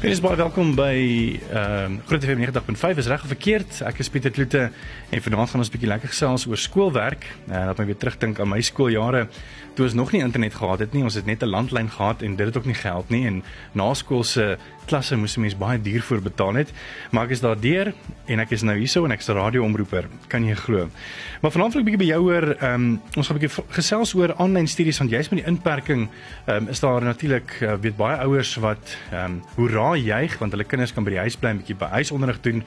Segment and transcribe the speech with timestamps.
[0.00, 0.94] Wees baie welkom by
[1.52, 3.82] ehm uh, Groot FM 90.5 is reg of verkeerd.
[3.84, 4.62] Ek is Pieter Kloete
[5.12, 7.26] en vanaand gaan ons 'n bietjie lekker gesels oor skoolwerk.
[7.50, 9.26] En uh, laat my weer terugdink aan my skooljare
[9.76, 11.04] toe ons nog nie internet gehad het nie.
[11.04, 13.92] Ons het net 'n landlyn gehad en dit het ook nie geld nie en na
[13.94, 14.56] skool se
[14.90, 16.72] klasse moes mense baie duur vir betaal het.
[17.14, 17.92] Maar ek is daardeur
[18.26, 20.08] en ek is nou hierso en ek is 'n radioomroeper.
[20.28, 20.88] Kan jy glo?
[21.42, 22.46] Maar vanaand wil ek 'n bietjie by jou hoor.
[22.60, 26.08] Ehm um, ons gaan 'n bietjie gesels oor aanlyn studies want jy's met die inperking
[26.46, 30.52] ehm um, is daar natuurlik uh, weet baie ouers wat ehm um, hoera juig want
[30.52, 32.62] hulle kinders kan by die huis bly 'n bietjie by huisonderrig doen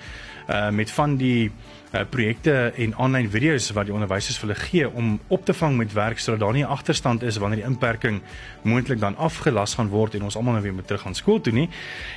[0.49, 1.51] uh met van die
[1.93, 5.75] uh projekte en aanlyn video's wat die onderwysers vir hulle gee om op te vang
[5.77, 8.21] met werk sodat daar nie agterstand is wanneer die inperking
[8.63, 11.53] moontlik dan afgelas gaan word en ons almal nou weer moet terug aan skool toe
[11.53, 11.67] nie.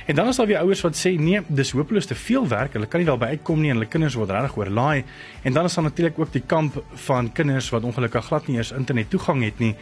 [0.07, 2.73] En dan is daar weer ouers wat sê nee, dis hopeloos te veel werk.
[2.73, 5.03] Hulle kan nie daarby uitkom nie en hulle kinders word regtig oorlaai.
[5.43, 8.73] En dan is daar natuurlik ook die kamp van kinders wat ongelukkig glad nie eers
[8.73, 9.75] internet toegang het nie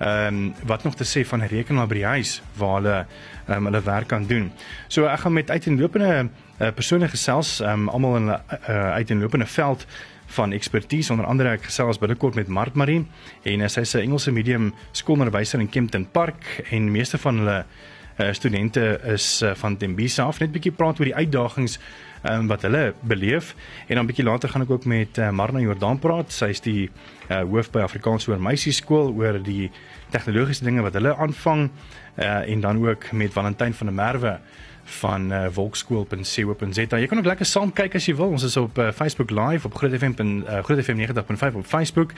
[0.00, 3.06] ehm um, wat nog te sê van 'n rekenaar by die huis waar hulle
[3.46, 4.52] ehm um, hulle werk kan doen.
[4.88, 6.28] So ek gaan met uiteenlopende
[6.60, 9.86] uh, persone gesels, ehm um, almal in 'n uh, uiteenlopende veld
[10.26, 13.06] van ekspertise onder andere ek gesels binnekort met Mart Marie
[13.42, 16.62] en uh, sy is 'n Engelse medium skoolonderwyser in Kempton Park.
[16.70, 17.64] En meeste van hulle
[18.18, 21.78] uh, studente is uh, van Tembisa af net bietjie praat oor die uitdagings
[22.22, 23.54] um, wat hulle beleef.
[23.86, 26.32] En dan bietjie later gaan ek ook met uh, Marna Jordaan praat.
[26.32, 26.90] Sy is die
[27.28, 29.70] uh, hoof by Afrikaans oor meisie skool oor die
[30.10, 31.70] tegnologiese dinge wat hulle aanvang.
[32.20, 34.38] Uh, en dan ook met Valentyn van der Merwe
[35.00, 36.98] van uh, volkskool.co.za.
[36.98, 38.34] Jy kan ook lekker saam kyk as jy wil.
[38.34, 41.66] Ons is op uh, Facebook Live op Groot FM en uh, Groot FM 90.5 op
[41.66, 42.12] Facebook.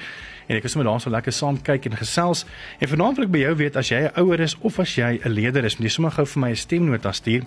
[0.46, 2.46] En ek is sommer daar so lekker saam kyk en gesels.
[2.78, 5.20] En vanaand wil ek by jou weet as jy 'n ouer is of as jy
[5.22, 7.44] 'n leerder is, moet jy sommer gou vir my 'n stemnota stuur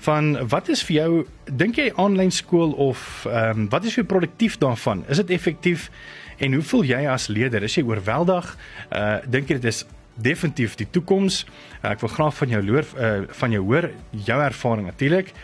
[0.00, 4.04] van wat is vir jou dink jy aanlyn skool of ehm um, wat is vir
[4.04, 5.04] produktief daarvan?
[5.08, 5.90] Is dit effektief
[6.38, 7.62] en hoe voel jy as leier?
[7.62, 8.56] Is jy oorweldig?
[8.88, 9.84] Uh dink jy dit is
[10.22, 11.44] definitief die toekoms?
[11.80, 13.10] Uh, ek wil graag van jou loor uh,
[13.42, 15.34] van jou hoor jou ervaring natuurlik.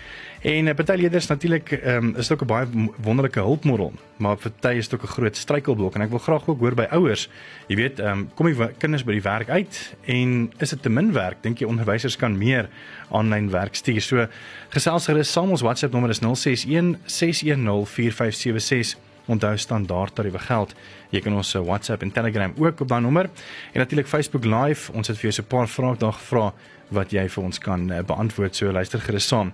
[0.46, 2.66] En uh, party leerders natuurlik ehm um, is ook 'n baie
[3.02, 6.74] wonderlike hulpmodel, maar party is ook 'n groot struikelblok en ek wil graag ook hoor
[6.74, 7.28] by ouers.
[7.66, 10.88] Jy weet, ehm um, kom die kinders by die werk uit en is dit te
[10.88, 11.36] min werk?
[11.40, 12.68] Dink jy onderwysers kan meer
[13.10, 14.00] aanlyn werk stuur?
[14.00, 14.26] So
[14.68, 20.74] gesels gerus saam ons WhatsApp nommer is 061 610 4576 onthou standaard tariewe geld.
[21.10, 23.30] Jy kan ons WhatsApp en Telegram ook op daai nommer
[23.72, 24.92] en natuurlik Facebook Live.
[24.92, 26.52] Ons het vir jou so 'n paar vrae daar gevra
[26.94, 28.56] wat jy vir ons kan uh, beantwoord.
[28.56, 29.52] So luister gerus saam.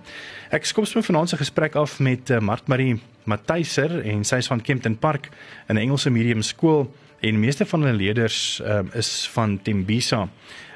[0.53, 4.47] Ek skop sommer vanaand se gesprek af met uh, Mart Marie Matthyser en sy is
[4.51, 5.29] van Kempton Park
[5.69, 6.91] in 'n Engelse medium skool
[7.21, 10.27] en meeste van hulle leerders uh, is van Tembisa.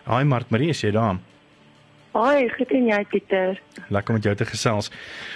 [0.04, 1.18] Haai Mart Marie, is jy daar?
[2.18, 3.60] Haai, goed en jy Pieter.
[3.94, 4.88] Lekker om jou te gesels.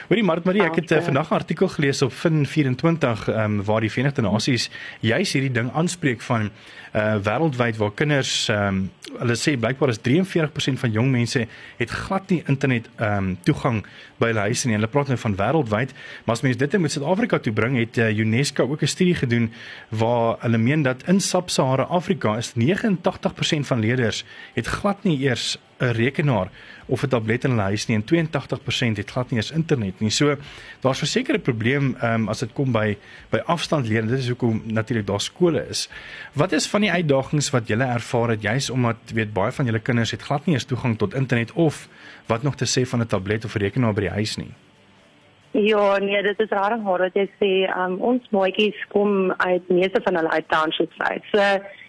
[0.07, 3.85] Hoorie Mart Marie, ek het uh, vandag 'n artikel gelees op Fin24 um, ehm, waar
[3.85, 4.69] die Verenigde Nasies
[4.99, 6.49] juis hierdie ding aanspreek van
[6.91, 11.45] uh wêreldwyd waar kinders ehm um, hulle sê blykbaar is 43% van jong mense
[11.77, 13.83] het glad nie internet ehm um, toegang
[14.21, 14.75] by hulle huise nie.
[14.77, 15.93] Hulle praat nou van wêreldwyd,
[16.25, 19.51] maar as mens dit in Suid-Afrika toe bring, het uh, UNESCO ook 'n studie gedoen
[19.89, 25.57] waar hulle meen dat in Sub-Sahara Afrika is 89% van leerders het glad nie eers
[25.79, 26.49] 'n rekenaar
[26.91, 30.09] of 'n tablet in hulle huis nie en 82% het glad nie eens internet nie.
[30.09, 30.35] So
[30.81, 32.97] daar's verseker 'n probleem um, as dit kom by
[33.29, 34.07] by afstand leer.
[34.07, 35.89] Dit is hoekom natuurlik daar skole is.
[36.33, 39.79] Wat is van die uitdagings wat julle ervaar het juis omdat weet baie van julle
[39.79, 41.87] kinders het glad nie eens toegang tot internet of
[42.27, 44.53] wat nog te sê van 'n tablet of rekenaar by die huis nie?
[45.51, 47.77] Ja, nee, dit is rarig hoor wat jy sê.
[47.77, 51.23] Um, ons maatjies kom uit meeste van hulle uit townships uit.
[51.31, 51.39] So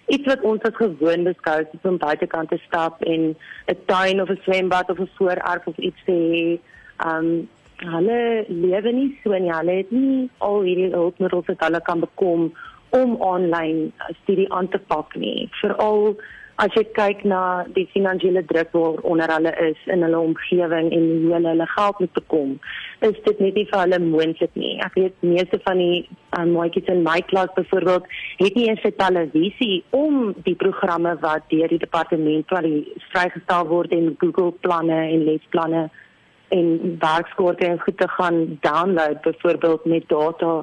[0.06, 3.36] iets wat ons as gewoon beskou is om buitekant te stap en
[3.66, 6.58] 'n tuin of 'n swembad of 'n voorerf of iets te hê.
[7.06, 9.52] Um hulle lewe nie so nie.
[9.52, 12.52] Hulle het nie al hierdie hulpmiddels wat hulle kan bekom
[12.90, 13.92] om aanlyn
[14.22, 15.48] studie aan te pak nie.
[15.60, 16.16] Veral
[16.62, 21.32] as jy kyk na die finansiële druk waaronder hulle is in hulle omgewing en hoe
[21.34, 22.52] hulle geld moet bekom,
[23.08, 24.76] is dit net nie vir hulle moontlik nie.
[24.86, 26.04] Ek weet meeste van die
[26.38, 28.06] um, maatjies in my klas byvoorbeeld
[28.44, 32.46] het nie eens 'n televisie om die programme wat deur die departement
[33.10, 35.90] vrygestel word en Google planne en lesplanne
[36.48, 40.62] en werkskoorde en goed te gaan download byvoorbeeld met data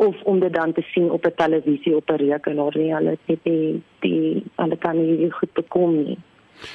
[0.00, 2.94] of om dit dan te sien op 'n televisie op 'n rekenaar nie.
[2.94, 6.18] Hulle het net die die hulle kan nie goed bekom nie.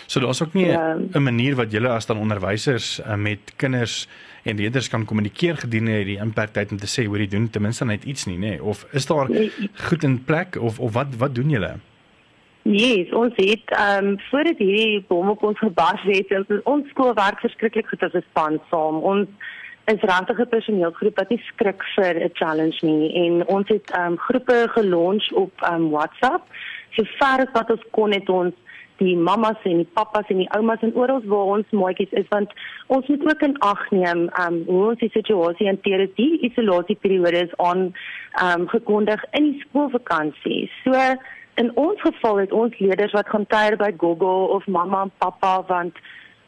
[0.05, 1.19] So daar's ook nie 'n ja.
[1.19, 4.07] manier wat julle as dan onderwysers uh, met kinders
[4.43, 7.85] en leerders kan kommunikeer gedurende hierdie imperktyd om te sê hoor jy doen ten minste
[7.85, 8.39] net iets nie, nê?
[8.39, 8.63] Nee?
[8.63, 9.51] Of is daar nee.
[9.73, 11.73] goed in plek of of wat wat doen julle?
[12.61, 16.27] Yes, ons het ehm um, voordat hierdie bom op ons gebars het,
[16.63, 18.95] ons skool werk verskriklik goed as 'n span saam.
[18.95, 19.27] Ons
[19.85, 23.13] is regtig 'n personeelgroep wat nie skrik vir 'n challenge nie.
[23.23, 26.43] En ons het um groepe gelons op um WhatsApp.
[26.95, 28.53] So ver as wat ons kon het ons
[28.97, 32.51] die mammas en die pappas en die oumas en oral waar ons maatjies is want
[32.87, 36.15] ons moet ook in ag neem um hoe ons die situasie hanteer is.
[36.15, 37.93] Die isolasieperiode is aan
[38.41, 41.15] um gekondig in die skoolvakansie so
[41.55, 45.61] in ons geval het ons leerders wat gaan kuier by Google of mamma en pappa
[45.67, 45.97] want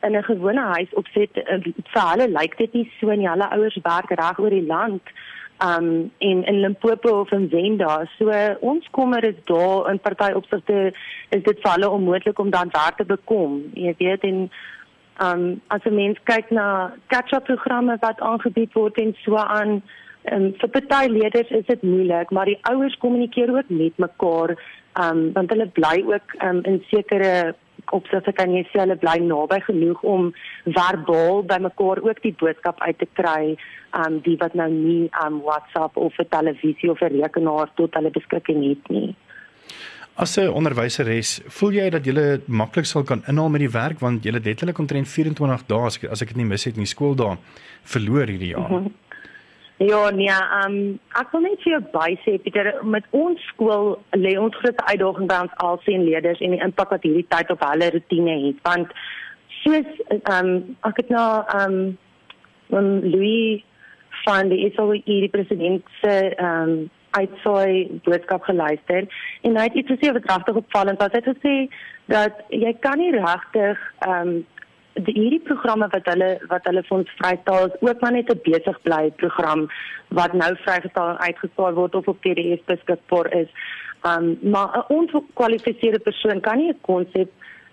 [0.03, 1.59] in 'n gewone huis opset uh,
[1.93, 5.01] vir hulle lyk dit nie so nie hulle ouers werk reg oor die land
[5.59, 8.05] um in in Limpopo of in Zenda.
[8.17, 10.93] So ons kommer is daar in party opsigte
[11.29, 13.63] is dit vir hulle onmoontlik om dan daar te bekom.
[13.73, 14.49] Jy weet en
[15.21, 19.81] um as 'n mens kyk na catch-up programme wat aangebied word en so aan
[20.31, 24.57] um, vir party leerders is dit moeilik, maar die ouers kommunikeer ook met mekaar
[25.01, 27.55] um want hulle bly ook um in sekere
[27.91, 30.33] opsigte kan jy sê hulle bly naby genoeg om
[30.65, 33.55] verbaal by mekaar ook die boodskap uit te kry
[33.97, 38.11] um die wat nou nie um WhatsApp of 'n televisie of 'n rekenaar tot hulle
[38.11, 39.15] beskikking het nie.
[40.15, 44.23] As 'n onderwyseres, voel jy dat jy maklik sal kan inhaal met die werk want
[44.23, 46.85] jy het letterlik omtrent 24 dae as ek as ek dit nie mis het nie
[46.85, 47.37] skool daar
[47.83, 48.69] verloor hierdie jaar.
[48.69, 49.06] Mm -hmm.
[49.77, 50.33] Ja, nee,
[50.65, 50.77] um
[51.19, 55.37] ek wil net vir jou bysê Pieter, met ons skool lê ons groot uitdaging by
[55.45, 58.93] ons alsien leerders en die impak wat hierdie tyd op hulle rotine het want
[59.61, 60.01] soos
[60.33, 60.51] um
[60.89, 61.29] ek het nou
[61.61, 61.77] um
[62.73, 63.63] Louis
[64.25, 69.07] van die SOE die president se um, uitsaai boodskap geluister
[69.47, 71.13] en hy het iets gesê wat regtig opvallend was.
[71.13, 71.55] Hy het gesê
[72.11, 74.33] dat jy kan nie regtig um,
[75.05, 78.41] die hierdie programme wat hulle wat hulle vir ons vrytaal is ook maar net 'n
[78.43, 79.67] besig bly program
[80.19, 83.49] wat nou vrygestaal en uitgesaai word of op PDF beskikbaar is.
[84.03, 87.29] Um maar 'n ongekwalifiseerde persoon kan nie 'n konsep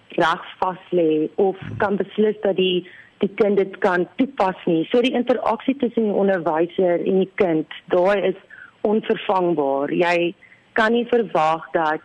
[0.09, 2.87] reg vas lê of kan beslis dat die
[3.19, 4.85] die kind dit kan toepas nie.
[4.91, 8.41] So die interaksie tussen die onderwyser en die kind, daai is
[8.81, 9.93] onvervangbaar.
[9.93, 10.35] Jy
[10.73, 12.03] kan nie verwag dat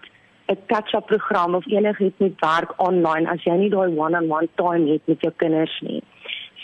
[0.49, 5.01] 'n catch-up program of enigiets met werk online as jy nie daai one-on-one time het
[5.05, 6.01] met jou kinders nie.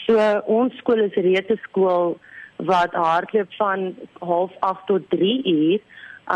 [0.05, 2.17] So ons skool is reeds 'n skool
[2.55, 5.79] wat hardloop van 08:30 tot 3 uur,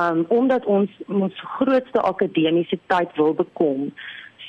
[0.02, 3.94] um omdat ons ons grootste akademiese tyd wil bekom.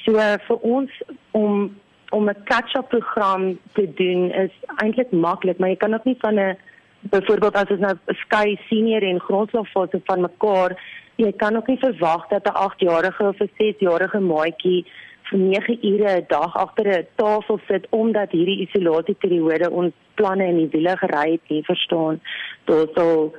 [0.04, 0.12] So
[0.48, 0.90] vir ons
[1.30, 1.76] om
[2.10, 6.34] om 'n catch-up program te doen is eintlik maklik, maar jy kan ook nie van
[6.38, 6.56] 'n
[7.00, 10.76] byvoorbeeld as ons nou skei senior en grondslagfase van mekaar,
[11.20, 14.86] jy kan ook nie verwag dat 'n 8-jarige of 'n 6-jarige maatjie
[15.28, 20.56] vir 9 ure 'n dag agter 'n tafel sit omdat hierdie isolasieperiode ons planne in
[20.56, 22.20] die wiele gery het, nie verstaan.
[22.64, 23.32] Dit sou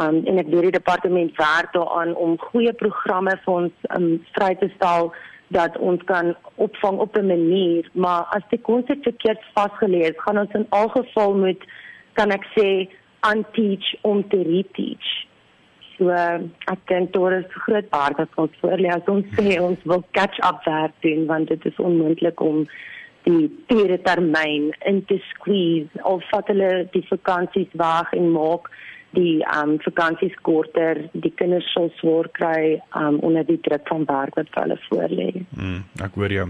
[0.00, 4.54] um, en ek weet die departement werk daaraan om goeie programme vir ons um, vry
[4.54, 5.12] te stel
[5.48, 10.38] dat ons kan opvang op 'n manier, maar as die konsep verkeerd vasgelê is, gaan
[10.38, 11.62] ons in al geval moet
[12.12, 12.88] kan ek sê
[13.32, 15.26] unteach om te reteach.
[15.98, 19.78] So ek dink daar is groot baard wat ons voor lê as ons sê ons
[19.84, 22.64] wil catch up werk doen want dit is onmoontlik om
[23.24, 28.68] die tweede termyn in te squeeze of vat hulle die vakansies weg en maak
[29.14, 34.38] die um vakansies korter, die kinders sal swaar kry um onder die druk van werk
[34.40, 35.28] wat hulle voorlê.
[35.54, 36.48] Mm, ek hoor jou.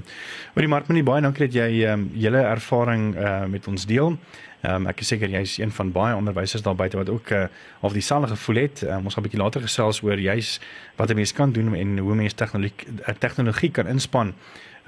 [0.54, 4.16] Maar die Martmanie baie dankie dat jy um julle ervaring uh met ons deel.
[4.64, 7.46] Um ek is seker jy's een van baie onderwysers daar buite wat ook uh
[7.80, 8.82] of dieselfde gevoel het.
[8.82, 10.60] Um, ons gaan 'n bietjie later gesels oor juis
[10.96, 14.34] wat 'n mens kan doen en hoe mens tegnologie uh, tegnologie kan inspann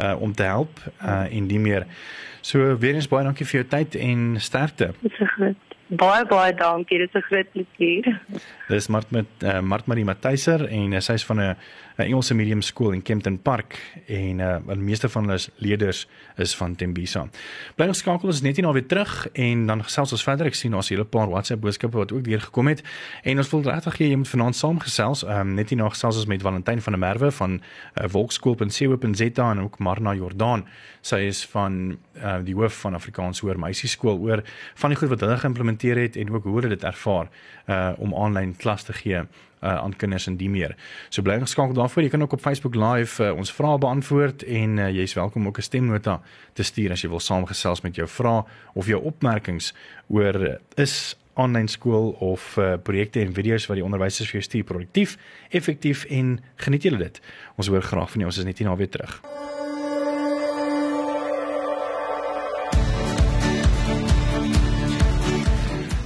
[0.01, 1.87] uh om te help uh en die meer.
[2.41, 4.93] So weer eens baie dankie vir jou tyd en sterkte.
[5.03, 5.57] Is goed.
[5.87, 8.21] Baie baie dankie, dit is 'n groot plesier.
[8.69, 11.57] Dis Mart met uh, Mart Marie Matthyser en uh, sy's van 'n
[11.97, 16.03] Engelse medium skool in Kempton Park en uh, die meeste van hulle leerders
[16.37, 17.25] is van Tembisa.
[17.77, 20.51] Bly ons skakel ons net nie nou weer terug en dan gesels ons verder.
[20.51, 22.83] Ek sien ons hele paar WhatsApp boodskappe wat ook deur gekom het
[23.25, 25.25] en ons wil regtig gee jy moet vanaand saamgesels.
[25.25, 29.65] Um, net nie nou gesels ons met Valentyn van der Merwe van uh, Volksskool.co.za en
[29.65, 30.67] ook Marna Jordan.
[31.07, 34.45] Sy is van uh, die hoof van Afrikaans Hoër Meisieskool oor
[34.77, 37.31] van die goed wat hulle geïmplementeer het en ook hoe hulle dit ervaar
[37.67, 39.25] uh, om aanlyn klas te gee
[39.63, 40.77] uh, aan kinders en die meer.
[41.09, 42.03] So bly geskakel daarvoor.
[42.03, 45.59] Jy kan ook op Facebook Live uh, ons vrae beantwoord en uh, jy's welkom ook
[45.59, 46.21] 'n stemnota
[46.53, 48.45] te stuur as jy wil saamgesels met jou vrae
[48.75, 49.75] of jou opmerkings
[50.09, 54.47] oor uh, is aanlyn skool of uh, projekte en video's wat die onderwysers vir jou
[54.49, 55.17] stuur produktief,
[55.51, 57.21] effektief en geniet julle dit.
[57.57, 58.33] Ons hoor graag van jou.
[58.33, 59.21] Ons is net hier na weer terug.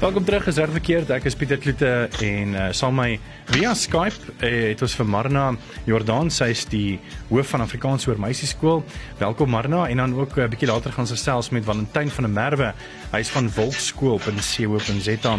[0.01, 1.11] Welkom terug reg verkeerd.
[1.13, 1.89] Ek is Pieter Kloete
[2.25, 3.19] en uh, saam my
[3.51, 5.43] via Skype uh, het ons vir Marna
[5.85, 6.95] Jordan, sy is die
[7.29, 8.81] hoof van Afrikaans oor meisieskool.
[9.19, 12.25] Welkom Marna en dan ook 'n uh, bietjie later gaan ons gesels met Valentyn van
[12.25, 12.73] der Merwe.
[13.13, 15.35] Hy is van Wolkskool op in CWO.za.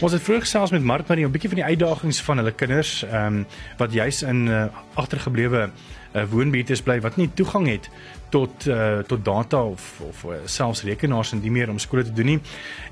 [0.00, 3.02] Ons het vroeër gesels met Mark maar 'n bietjie van die uitdagings van hulle kinders
[3.02, 3.46] ehm um,
[3.78, 5.70] wat juis in uh, agtergeblewe
[6.14, 7.90] uh, woonbuurte bly wat nie toegang het
[8.34, 12.14] tot uh, tot data of of uh, selfs rekenaars en die meer om skole te
[12.14, 12.40] doen nie.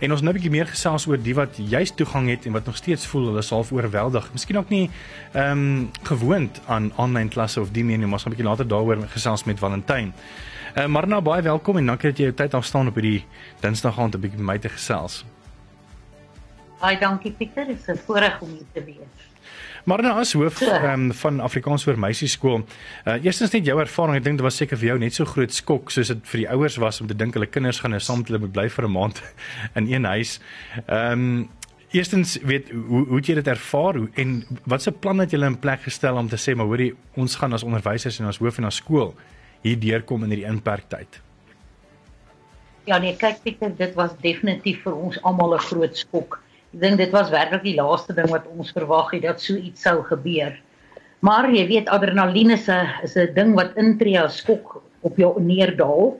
[0.01, 2.67] En ons nou 'n bietjie meer gesels oor die wat juist toegang het en wat
[2.67, 4.31] nog steeds voel hulle is half oorweldig.
[4.33, 4.91] Miskien ook nie
[5.33, 8.51] ehm um, gewoond aan aanlyn klasse of die meer nie, maar ons gaan 'n bietjie
[8.51, 10.13] later daaroor gesels met Valentyn.
[10.77, 13.25] Uh, maar nou baie welkom en dankie dat jy jou tyd afstaan op hierdie
[13.61, 15.25] Dinsdag aand 'n bietjie met my te gesels.
[16.83, 19.19] Baie dankie Pieter, dit is 'n voorreg om hier te wees.
[19.85, 22.63] Nou as hoof um, van Afrikaans vir meisieskool,
[23.07, 25.53] uh, eerstens net jou ervaring, ek dink dit was seker vir jou net so groot
[25.53, 28.19] skok soos dit vir die ouers was om te dink hulle kinders gaan nou saam
[28.19, 29.23] met hulle moet bly vir 'n maand
[29.79, 30.41] in een huis.
[30.87, 31.49] Ehm um,
[31.93, 35.59] eerstens weet hoe hoe het jy dit ervaar hoe, en watse plan het julle in
[35.59, 38.65] plek gestel om te sê maar hoorie ons gaan as onderwysers en as hoof en
[38.65, 39.15] as skool
[39.63, 41.21] hier deurkom in hierdie inperktyd?
[42.85, 46.43] Ja nee, kyk Pieter, dit was definitief vir ons almal 'n groot skok.
[46.73, 49.83] Ek dink dit was werklik die laaste ding wat ons verwag het dat so iets
[49.85, 50.55] sou gebeur.
[51.21, 55.41] Maar jy weet adrenalien is 'n is 'n ding wat intree as skok op jou
[55.41, 56.17] neerdaal.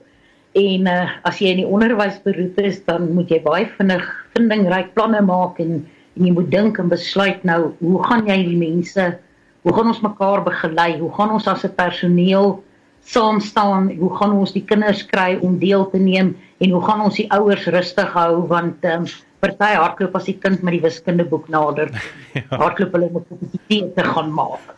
[0.53, 4.05] En uh, as jy in die onderwysberoep is, dan moet jy baie vinnig
[4.35, 8.57] vindingryk planne maak en en jy moet dink en besluit nou, hoe gaan jy die
[8.57, 9.17] mense,
[9.63, 10.99] hoe gaan ons mekaar begelei?
[10.99, 12.63] Hoe gaan ons as 'n personeel
[13.01, 13.89] saam staan?
[13.97, 17.31] Hoe gaan ons die kinders kry om deel te neem en hoe gaan ons die
[17.31, 19.05] ouers rustig hou want um,
[19.43, 21.91] party hardloop as die kind met die wiskundeboek nader.
[22.37, 22.47] ja.
[22.63, 24.73] Hardloop hulle met 'n bietjie te gaan maak.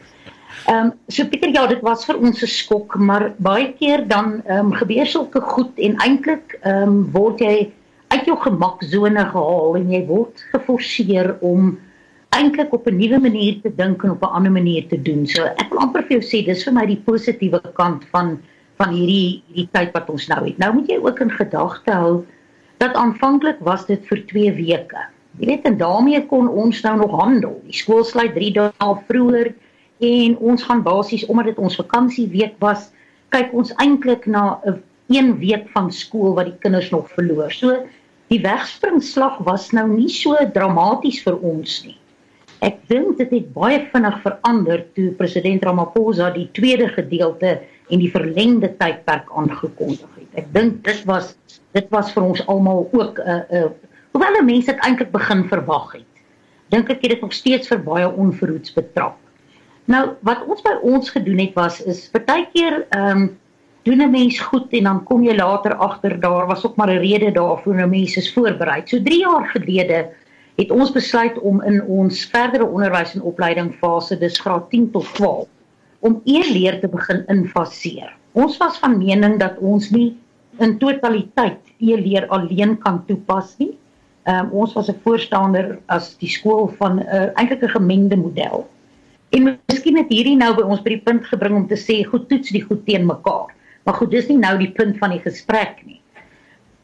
[0.66, 4.42] Ehm um, so Pieter ja, dit was vir ons 'n skok, maar baie keer dan
[4.46, 7.72] ehm um, gebeur sulke goed en eintlik ehm um, word jy
[8.14, 11.78] uit jou gemaksone gehaal en jy word geforseer om
[12.36, 15.28] eintlik op 'n nuwe manier te dink en op 'n ander manier te doen.
[15.28, 18.40] So ek wil amper vir jou sê dis vir my die positiewe kant van
[18.78, 20.58] van hierdie hierdie tyd wat ons nou het.
[20.58, 22.26] Nou moet jy ook in gedagte hou
[22.78, 25.04] dat aanvanklik was dit vir 2 weke.
[25.40, 27.60] Jy weet en daarmee kon ons nou nog handel.
[27.68, 29.52] Die skool sluit 3 dae vroeër
[30.06, 32.90] en ons gaan basies omdat dit ons vakansieweek was,
[33.36, 37.52] kyk ons eintlik na 'n een week van skool wat die kinders nog verloor.
[37.52, 37.86] So
[38.28, 42.00] die wegspringslag was nou nie so dramaties vir ons nie.
[42.62, 48.12] Ek dink dit het baie vinnig verander toe president Ramaphosa die tweede gedeelte en die
[48.12, 50.15] verlengde tydperk aangekondig.
[50.36, 51.36] Ek dink dit was
[51.76, 53.72] dit was vir ons almal ook 'n uh, eh, uh, eh,
[54.12, 56.12] hoewel mense dit eintlik begin verwag het.
[56.70, 59.18] Dink ek het dit nog steeds vir baie onverhoeds betrap.
[59.86, 63.38] Nou wat ons by ons gedoen het was is partykeer ehm um,
[63.86, 67.00] doen 'n mens goed en dan kom jy later agter daar was ook maar 'n
[67.00, 68.82] rede daarvoor nou mense is voorberei.
[68.86, 70.10] So 3 jaar gelede
[70.56, 75.14] het ons besluit om in ons verdere onderwys en opleiding fase dis graad 10 tot
[75.14, 75.48] 12
[76.00, 78.16] om e-leer te begin infaseer.
[78.32, 80.18] Ons was van mening dat ons nie
[80.60, 83.74] in totaliteit e-leer alleen kan toepas nie.
[84.26, 88.18] Ehm um, ons was 'n voorstander as die skool van 'n uh, eintlik 'n gemengde
[88.18, 88.68] model.
[89.30, 92.30] En miskien het hierdie nou by ons by die punt gebring om te sê goed
[92.30, 93.54] toets die goed teen mekaar.
[93.84, 96.02] Maar goed, dis nie nou die punt van die gesprek nie.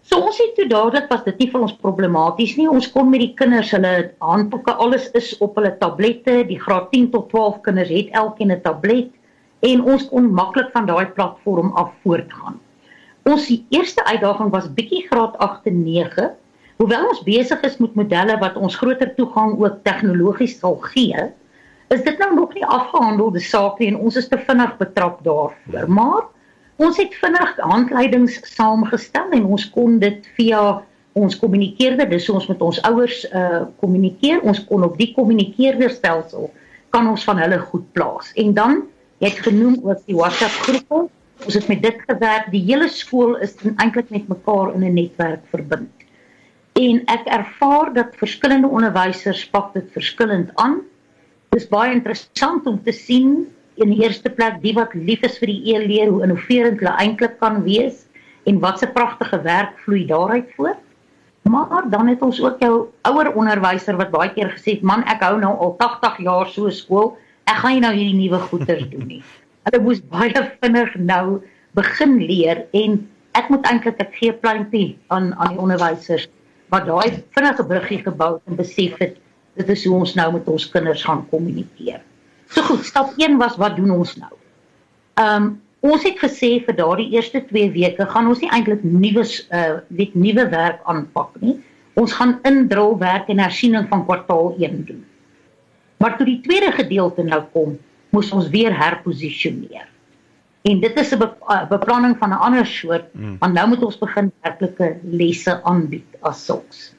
[0.01, 2.69] So ons het toe dadelik was dit nie vir ons problematies nie.
[2.69, 6.41] Ons kon met die kinders hulle handboeke, alles is op hulle tablette.
[6.49, 9.11] Die graad 10 tot 12 kinders het elkeen 'n tablet
[9.61, 12.59] en ons kon maklik van daai platform af voortgaan.
[13.29, 16.29] Ons eerste uitdaging was bietjie graad 8 en 9.
[16.81, 21.27] Hoewel ons besig is met modelle wat ons groter toegang ook tegnologies sal gee,
[21.93, 25.85] is dit nou nog nie afgehandelde saak nie en ons is te vinnig betrap daarvoor.
[25.87, 26.23] Maar
[26.81, 30.81] ons het vinnig handleidings saamgestel en ons kon dit via
[31.13, 34.41] ons kommunikeerder, dis ons met ons ouers uh kommunikeer.
[34.47, 36.49] Ons kon op die kommunikeerderstelsel
[36.89, 38.31] kan ons van hulle goed plaas.
[38.39, 38.85] En dan
[39.21, 41.09] jy het genoem ook die WhatsApp groepe
[41.41, 42.51] Ons het met dit gewerk.
[42.53, 45.89] Die hele skool is eintlik met mekaar in 'n netwerk verbind.
[46.77, 50.81] En ek ervaar dat verskillende onderwysers pak dit verskillend aan.
[51.49, 55.37] Dit is baie interessant om te sien in die eerste plek die wat lief is
[55.37, 58.05] vir die e-leer, hoe innoverend hulle eintlik kan wees
[58.45, 60.79] en wat 'n pragtige werk vloei daaruit voort.
[61.41, 65.21] Maar dan het ons ook jou ouer onderwyser wat baie keer gesê het, "Man, ek
[65.21, 67.17] hou nou al 80 jaar so skool.
[67.45, 69.23] Ek gaan nie nou hierdie nuwe goeters doen nie."
[69.67, 71.41] Hulle moes baie vinnig nou
[71.77, 72.99] begin leer en
[73.37, 76.27] ek moet eintlik 'n gee pleintjie aan aan die onderwysers
[76.73, 79.17] wat daai vinnige bruggie gebou en besef het
[79.59, 81.99] dit is hoe ons nou met ons kinders gaan kommunikeer.
[82.51, 84.33] So goed, stap 1 was wat doen ons nou?
[85.19, 85.51] Ehm um,
[85.81, 89.23] ons het gesê vir daardie eerste 2 weke gaan ons nie eintlik nuwe
[89.59, 91.55] uh weet nuwe werk aanpak nie.
[91.93, 95.05] Ons gaan indrulwerk en hersiening van kwartaal 1 doen.
[95.97, 97.79] Maar toe die tweede gedeelte nou kom,
[98.11, 99.87] moes ons weer herposisioneer.
[100.61, 101.19] En dit is 'n
[101.69, 103.37] beplanning van 'n ander soort, mm.
[103.39, 106.93] want nou moet ons begin werklike lesse aanbied as sulks.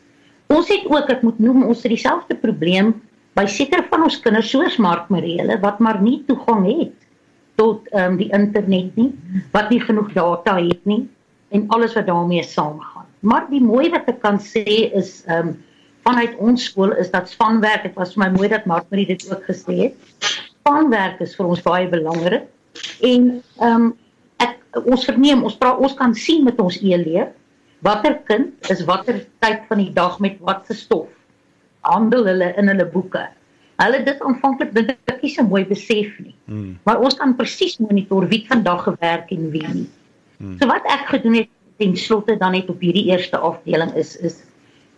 [0.47, 2.95] Ons het ook, ek moet noem, ons het dieselfde probleem
[3.39, 6.97] by sekere van ons kinders soos Mark Marele wat maar nie toegang het
[7.57, 9.13] tot um, die internet nie,
[9.53, 11.09] wat nie genoeg data het nie
[11.53, 13.07] en alles wat daarmee saamgaan.
[13.21, 15.61] Maar die mooi wat ek kan sê is ehm um,
[16.03, 19.23] vanuit ons skool is dat spanwerk, dit was vir my mooi dat Mark Marie dit
[19.31, 20.33] ook gesê het.
[20.63, 22.49] Spanwerk is vir ons baie belangrik
[23.03, 23.29] en
[23.61, 23.91] ehm um,
[24.43, 27.29] ek ons verneem ons pra, ons kan sien met ons e-leer
[27.87, 31.11] watter kind is watter tyd van die dag met watse stof
[31.83, 33.25] handel hulle in hulle boeke.
[33.83, 36.35] Hulle dit aanvanklik dink ek nie so mooi besef nie.
[36.47, 36.77] Hmm.
[36.87, 39.89] Maar ons kan presies monitor wie vandag gewerk en wie nie.
[40.39, 40.57] Hmm.
[40.61, 41.51] So wat ek gedoen het
[41.83, 44.43] ten slotte dan net op hierdie eerste afdeling is is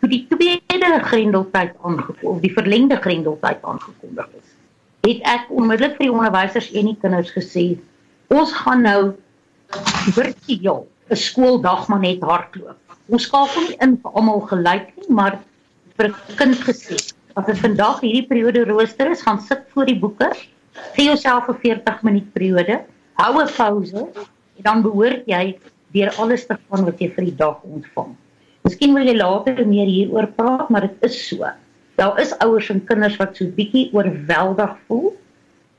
[0.02, 4.53] toe die tweede grendeltyd aangekom of die verlengde grendeltyd aangekondig is.
[5.04, 7.64] Het ek onmiddellik vir die onderwysers en die kinders gesê
[8.32, 9.00] ons gaan nou
[10.16, 12.96] virtueel 'n skooldag maar net hardloop.
[13.12, 15.38] Ons skakel nie in vir almal gelyk nie, maar
[15.96, 16.96] vir 'n kind gesê
[17.36, 20.30] as dit vandag hierdie periode rooster is, gaan sit voor die boeke,
[20.94, 22.80] gee jouself 'n 40 minuut periode,
[23.20, 24.06] hou 'n pouse
[24.56, 25.58] en dan behoort jy
[25.92, 28.16] deur alles te gaan wat jy vir die dag ontvang.
[28.64, 31.44] Miskien wil jy later meer hieroor praat, maar dit is so.
[31.94, 35.12] Daar is ouers en kinders wat so bietjie oorweldig voel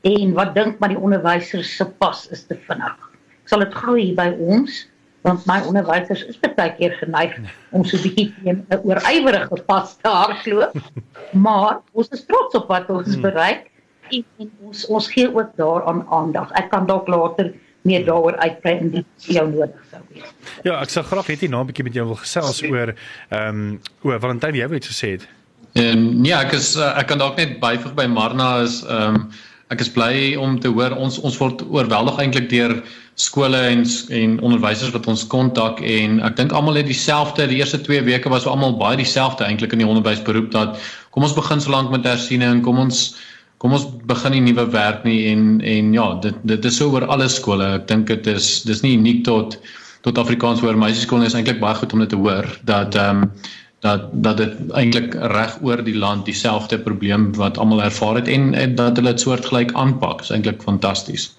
[0.05, 2.95] en wat dink maar die onderwysers se pas is te vinnig.
[3.43, 4.86] Ek sal dit gou hier by ons
[5.25, 7.34] want my onderwysers is baie keer geneig
[7.74, 10.75] om so bietjie teen 'n oorywerige pas te hardloop.
[11.45, 13.22] Maar ons is trots op wat ons hmm.
[13.22, 13.72] bereik
[14.13, 16.51] en, en ons ons gee ook daaraan aandag.
[16.53, 17.53] Ek kan dalk later
[17.86, 20.29] meer daaroor uitbrei indien jou nodig sou wees.
[20.65, 23.50] Ja, ek sou graag net hier na 'n bietjie met jou wil gesels oor ehm
[23.50, 25.27] um, oor Valentyn jy het iets gesê het.
[25.75, 29.20] Ehm um, nee, ek is uh, ek kan dalk net byvoeg by Marna is ehm
[29.20, 29.27] um,
[29.74, 32.75] ek is bly om te hoor ons ons word oorweldig eintlik deur
[33.20, 33.82] skole en
[34.13, 38.29] en onderwysers wat ons kontak en ek dink almal het dieselfde die eerste 2 weke
[38.29, 40.77] was almal baie dieselfde eintlik in die onderwysberoep dat
[41.15, 43.08] kom ons begin so lank met hersiening kom ons
[43.63, 47.08] kom ons begin die nuwe werk nie en en ja dit dit is so oor
[47.10, 47.67] alle skole.
[47.79, 49.58] Ek dink dit is dis nie uniek tot
[50.05, 53.32] tot Afrikaans hoor meisieskole is eintlik baie goed om dit te hoor dat ehm um,
[53.86, 58.54] dat dat dit eintlik reg oor die land dieselfde probleem wat almal ervaar het en,
[58.54, 61.30] en dat hulle dit soortgelyk aanpak is eintlik fantasties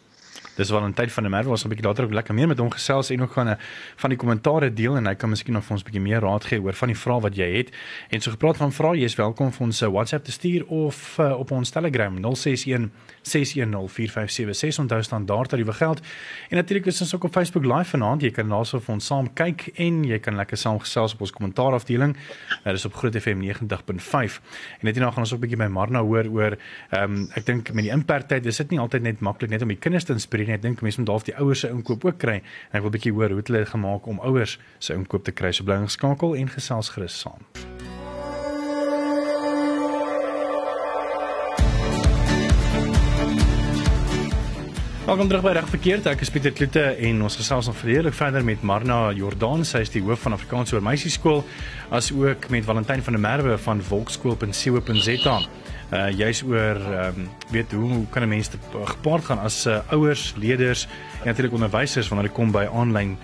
[0.56, 2.58] Dis wel 'n tyd van 'n merwe ons 'n bietjie later ook lekker meer met
[2.58, 3.58] hom gesels en ook gaan 'n
[3.96, 6.62] van die kommentare deel en hy kan miskien vir ons 'n bietjie meer raad gee
[6.62, 7.70] oor van die vrae wat jy het.
[8.08, 11.38] En so gepraat van vrae, jy is welkom vir ons WhatsApp te stuur of uh,
[11.38, 12.90] op ons Telegram 061
[13.22, 16.00] 6104576 onthou staan daar tariewe geld.
[16.48, 18.22] En natuurlik is ons ook op Facebook live vanaand.
[18.22, 21.30] Jy kan daarso vir ons saam kyk en jy kan lekker saam gesels op ons
[21.30, 22.16] kommentaar afdeling.
[22.64, 24.40] Dit is op Groot FM 90.5.
[24.78, 26.56] En net hierna gaan ons ook 'n bietjie by Marna hoor oor
[26.90, 29.68] ehm um, ek dink met die impertyd is dit nie altyd net maklik net om
[29.68, 30.56] die kinders te inspireer nie.
[30.58, 32.40] Ek dink mense moet dalk die ouers se inkoop ook kry.
[32.70, 35.52] En ek wil bietjie hoor hoe het hulle gemaak om ouers se inkoop te kry.
[35.52, 37.44] So bly geskakel en gesels gerus saam.
[45.06, 46.06] Welkom terug by Reg Verkeerd.
[46.10, 49.62] Ek is Pieter Kloete en ons gesels nog verder verder met Marna Jordan.
[49.62, 51.44] Sy is die hoof van Afrikaans Oor Meisieskool
[51.94, 55.36] as ook met Valentyn van der Merwe van Volkskool.co.za.
[55.94, 58.50] Uh jy's oor ehm um, weet hoe, hoe kan 'n mens
[58.84, 60.88] gepaard gaan as uh, ouers, leerders
[61.20, 63.16] en natuurlik onderwysers wanneer dit kom by aanlyn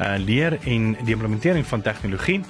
[0.00, 2.40] uh leer en die implementering van tegnologie.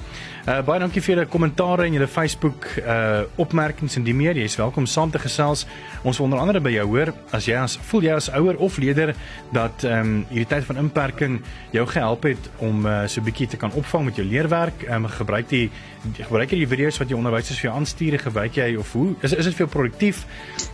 [0.44, 4.36] Uh baie dankie vir julle kommentare en julle Facebook uh opmerkings en die meer.
[4.36, 5.62] Jy is welkom saam te gesels.
[6.04, 8.76] Ons wil onder andere by jou hoor as jy as voel jy as ouer of
[8.78, 9.14] leerder
[9.56, 11.38] dat ehm um, hierdie tyd van inperking
[11.72, 14.84] jou gehelp het om uh, so 'n bietjie te kan opvang met jou leerwerk.
[14.84, 15.70] Ehm um, gebruik die
[16.12, 19.32] gebruik jy die video's wat jou onderwysers vir jou aanstuur, gebruik jy of hoe is
[19.32, 20.26] is dit veel produktief?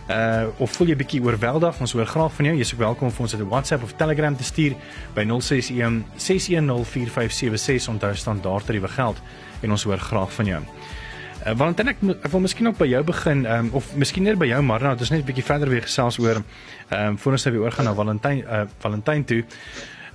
[0.09, 1.79] Uh of voel jy bietjie oorweldig?
[1.79, 2.55] Ons hoor graag van jou.
[2.55, 4.75] Jy is welkom om vir ons 'n WhatsApp of Telegram te stuur
[5.15, 9.21] by 061 610 4576 onthou standaard tariewe geld
[9.61, 10.61] en ons hoor graag van jou.
[10.61, 14.45] Uh, Valentyn ek, ek wil miskien ook by jou begin um, of miskien net by
[14.45, 16.43] jou Marna, dit is net 'n bietjie verder weer gesels oor
[16.89, 19.43] ehm um, voor ons nou weer oorgaan na Valentyn uh, Valentyn toe.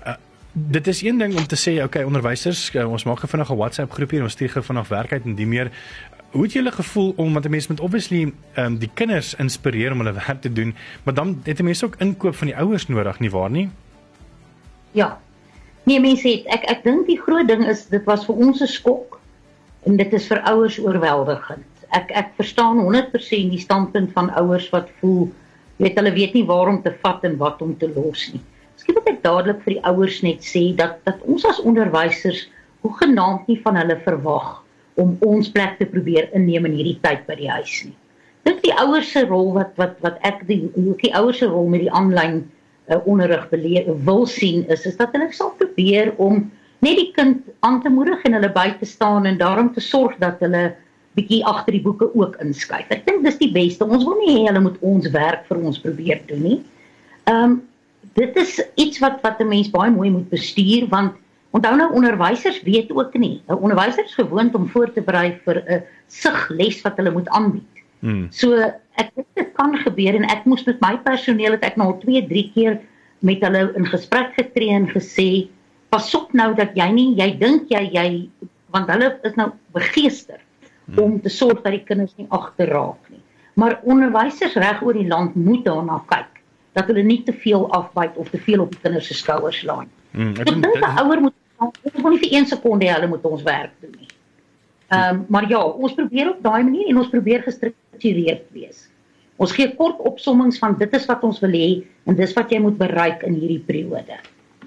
[0.06, 0.14] Uh,
[0.52, 3.92] dit is een ding om te sê okay onderwysers uh, ons maak vinnig 'n WhatsApp
[3.92, 5.70] groepie en ons stuur vinnig werk uit en die meer
[6.36, 9.98] Hoe het julle gevoel om want mense moet obviously ehm um, die kinders inspireer om
[9.98, 13.30] hulle werk te doen, maar dan het mense ook inkoop van die ouers nodig nie
[13.30, 13.70] waar nie?
[14.92, 15.18] Ja.
[15.86, 18.66] Nee, mense het ek ek dink die groot ding is dit was vir ons 'n
[18.66, 19.20] skok
[19.86, 21.84] en dit is vir ouers oorweldigend.
[21.94, 25.28] Ek ek verstaan 100% die standpunt van ouers wat voel
[25.78, 28.42] weet hulle weet nie waar om te vat en wat om te los nie.
[28.74, 32.48] Miskien moet ek dadelik vir die ouers net sê dat dat ons as onderwysers
[32.82, 34.50] hoegenaamd nie van hulle verwag
[34.96, 37.94] om ons plek te probeer inneem in hierdie tyd by die huis nie.
[38.42, 41.70] Dink die ouers se rol wat wat wat ek die hoe die ouers se rol
[41.70, 42.42] met die aanlyn
[42.88, 43.48] uh, onderrig
[44.04, 48.22] wil sien is is dat hulle sal probeer om net die kind aan te moedig
[48.24, 50.74] en hulle by te staan en daarom te sorg dat hulle
[51.16, 52.90] bietjie agter die boeke ook inskuif.
[52.92, 53.86] Ek dink dis die beste.
[53.88, 56.60] Ons wil nie hê hulle moet ons werk vir ons probeer doen nie.
[57.24, 57.62] Ehm um,
[58.16, 61.16] dit is iets wat wat 'n mens baie mooi moet bestuur want
[61.52, 63.42] onthou nou onderwysers weet ook nie.
[63.48, 67.82] 'n Onderwyser is gewoond om voor te berei vir 'n sigles wat hulle moet aanbied.
[68.00, 68.26] Hmm.
[68.30, 71.92] So ek dink dit kan gebeur en ek moes met my personeel het ek nou
[72.02, 72.80] 2, 3 keer
[73.26, 75.48] met hulle in gesprek getree en gesê
[75.92, 78.08] pas op nou dat jy nie jy dink jy jy
[78.74, 80.98] want hulle is nou begeester hmm.
[81.02, 83.22] om te sorg dat die kinders nie agterraak nie.
[83.56, 86.42] Maar onderwysers reg oor die land moet daarna kyk
[86.76, 89.86] dat hulle nie te veel afbyt of te veel op die kinders se skouers laai.
[90.12, 93.42] Hmm, ek dink 'n ouer moet ons moet nie vir 1 sekonde hulle moet ons
[93.42, 94.05] werk doen nie.
[94.88, 98.86] Ehm um, maar ja, ons probeer op daai manier en ons probeer gestruktureerd wees.
[99.36, 101.70] Ons gee kort opsommings van dit is wat ons wil hê
[102.06, 104.20] en dis wat jy moet bereik in hierdie periode.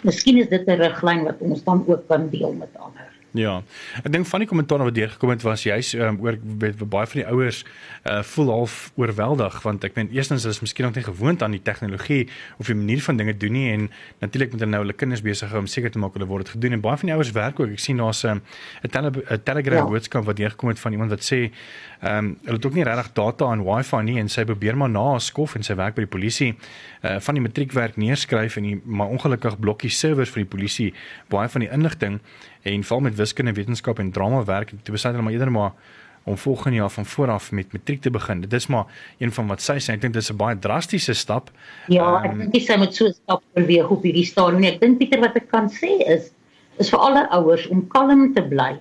[0.04, 3.09] Miskien is dit 'n riglyn wat ons dan ook kan deel met ander.
[3.38, 3.60] Ja.
[4.02, 7.22] Ek dink van die kommentaar wat deurgekom het was juis um, oor met baie van
[7.22, 7.62] die ouers
[8.10, 11.54] uh voel half oorweldig want ek meen eerstens hulle is miskien nog nie gewoond aan
[11.54, 13.86] die tegnologie of die manier van dinge doen nie en
[14.24, 16.56] natuurlik moet hulle nou hulle kinders besig hou om seker te maak hulle word dit
[16.56, 17.76] gedoen en baie van die ouers werk ook.
[17.78, 18.42] Ek sien daar's 'n
[18.84, 19.12] 'n tele,
[19.44, 19.90] Telegram ja.
[19.94, 21.52] boodskap wat deurgekom het van iemand wat sê
[22.02, 24.90] ehm um, hulle het ook nie regtig data en wifi nie en sy probeer maar
[24.90, 26.56] na skof en sy werk by die polisie
[27.02, 30.90] uh van die matriekwerk neerskryf en die maar ongelukkig blokkie servers vir die polisie
[31.30, 32.20] baie van die inligting
[32.64, 34.74] en val met wiskunde, wetenskap en drama werk.
[34.84, 35.72] Toe besluit hulle maar eerder maar
[36.24, 38.42] om volgende jaar van voor af met matriek te begin.
[38.42, 38.86] Dit is maar
[39.18, 39.96] een van wat sy sê.
[39.96, 41.52] Ek dink dit is 'n baie drastiese stap.
[41.88, 44.64] Ja, ek um, dink sy moet so 'n stap beweeg op hierdie stadium.
[44.64, 46.32] Ek dink Pieter wat ek kan sê is
[46.78, 48.78] is vir alle ouers om kalm te bly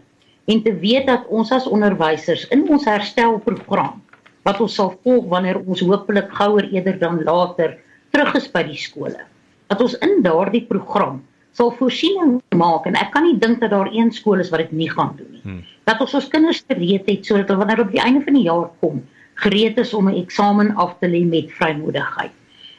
[0.46, 4.02] en te weet dat ons as onderwysers in ons herstelprogram
[4.46, 7.76] wat ons sal volg wanneer ons hopelik gouer eerder dan later
[8.14, 9.20] terug is by die skole.
[9.68, 11.20] Dat ons in daardie program
[11.58, 14.72] sal voorsiening maak en ek kan nie dink dat daar een skool is wat dit
[14.72, 15.42] nie gaan doen nie.
[15.42, 15.62] Hmm.
[15.88, 18.68] Dat ons ons kinders gereed het sodat hulle wanneer op die einde van die jaar
[18.82, 19.00] kom,
[19.42, 22.34] gereed is om 'n eksamen af te lê met vrymoedigheid.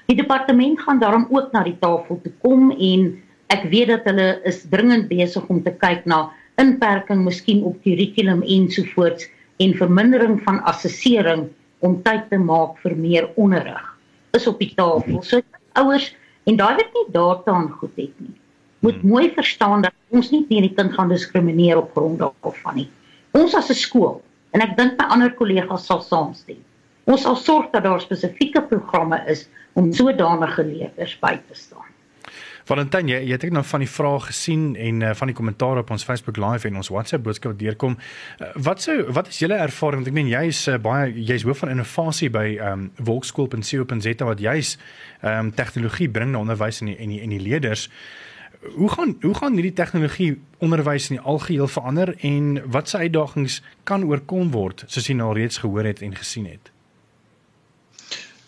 [0.07, 4.41] Die departement gaan daarom ook na die tafel toe kom en ek weet dat hulle
[4.43, 10.63] is dringend besig om te kyk na inperking miskien op kurrikulum ensovoorts en vermindering van
[10.63, 11.47] assessering
[11.79, 13.98] om tyd te maak vir meer onderrig.
[14.31, 15.21] Is op die tafel.
[15.23, 15.41] So
[15.73, 18.39] ouers en daai wat nie daartaan goed het nie
[18.79, 19.09] moet hmm.
[19.09, 22.87] mooi verstaan dat ons nie teen die kind gaan diskrimineer op grond daarvan nie.
[23.37, 26.63] Ons as 'n skool en ek dink my ander kollegas sal saamstem.
[27.05, 31.88] Ons sal sorg dat daar spesifieke programme is om sodanige leerders by te staan.
[32.69, 35.79] Valentin, jy, jy het ek nou van die vrae gesien en uh, van die kommentaar
[35.81, 37.95] op ons Facebook live en ons WhatsApp boodskap deurkom.
[38.37, 40.03] Uh, wat sou wat is julle ervaring?
[40.03, 44.45] Want ek meen jy is uh, baie jy's hoof van innovasie by um, Volksskool.co.za wat
[44.45, 44.75] juis
[45.25, 47.89] um, tegnologie bring na onderwys en die, en die, en die leerders
[48.75, 53.61] hoe gaan hoe gaan hierdie tegnologie onderwys in die algeheel verander en wat se uitdagings
[53.87, 56.69] kan oorkom word soos jy nou reeds gehoor het en gesien het?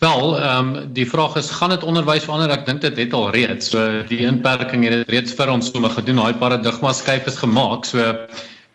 [0.02, 2.50] Wel, ehm um, die vraag is gaan dit onderwys verander?
[2.50, 3.68] Ek dink dit het al reeds.
[3.70, 6.18] So die inperking het dit reeds vir ons sommer gedoen.
[6.18, 7.86] Daai paradigma skuif is gemaak.
[7.86, 8.16] So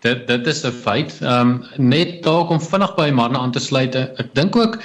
[0.07, 1.19] dit dit is 'n feit.
[1.23, 3.99] Ehm um, net daar kom vinnig by Marna aan te sluit.
[3.99, 4.79] Ek dink ook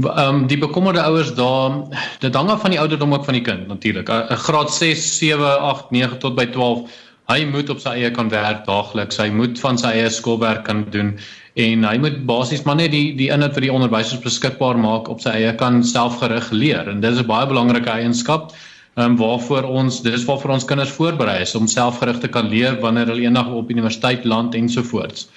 [0.00, 1.72] Ehm um, die bekommerde ouers daar
[2.18, 4.08] dit hang af van die ouderdom ook van die kind natuurlik.
[4.08, 6.88] 'n Graad 6, 7, 8, 9 tot by 12.
[7.30, 9.20] Hy moet op sy eie kan werk daagliks.
[9.22, 11.14] Hy moet van sy eie skoolwerk kan doen
[11.54, 15.20] en hy moet basies maar net die die inhoud vir die onderwysers beskikbaar maak op
[15.20, 16.88] sy eie kan selfgerig leer.
[16.88, 18.52] En dit is 'n baie belangrike eienskap
[18.96, 22.80] ehm um, waarvoor ons dis waarvoor ons kinders voorberei is om selfgerig te kan leer
[22.80, 25.28] wanneer hulle eendag op universiteit land ensovoorts.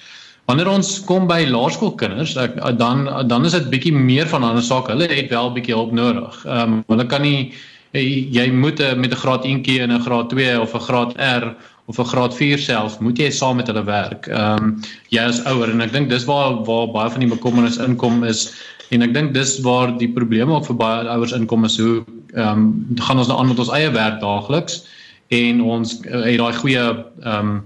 [0.46, 2.34] Wanneer ons kom by laerskoolkinders,
[2.78, 4.88] dan dan is dit bietjie meer van 'n ander saak.
[4.88, 6.44] Hulle het wel bietjie hulp nodig.
[6.44, 7.52] Ehm um, hulle kan nie
[7.92, 11.98] jy moet met 'n graad 1tjie en 'n graad 2 of 'n graad R of
[11.98, 14.26] 'n graad 4 self moet jy saam met hulle werk.
[14.26, 17.78] Ehm um, jy as ouer en ek dink dis waar waar baie van die bekommernis
[17.78, 18.52] inkom is
[18.90, 22.48] en ek dink dis waar die probleme ook vir baie ouers inkom is hoe ehm
[22.48, 24.84] um, gaan ons nou aan met ons eie werk daagliks
[25.28, 26.84] en ons het daai goeie
[27.22, 27.64] ehm um,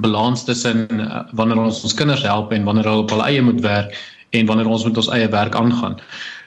[0.00, 3.60] balans tussen uh, wanneer ons ons kinders help en wanneer hulle op hulle eie moet
[3.60, 3.96] werk
[4.32, 5.98] en wanneer ons met ons eie werk aangaan.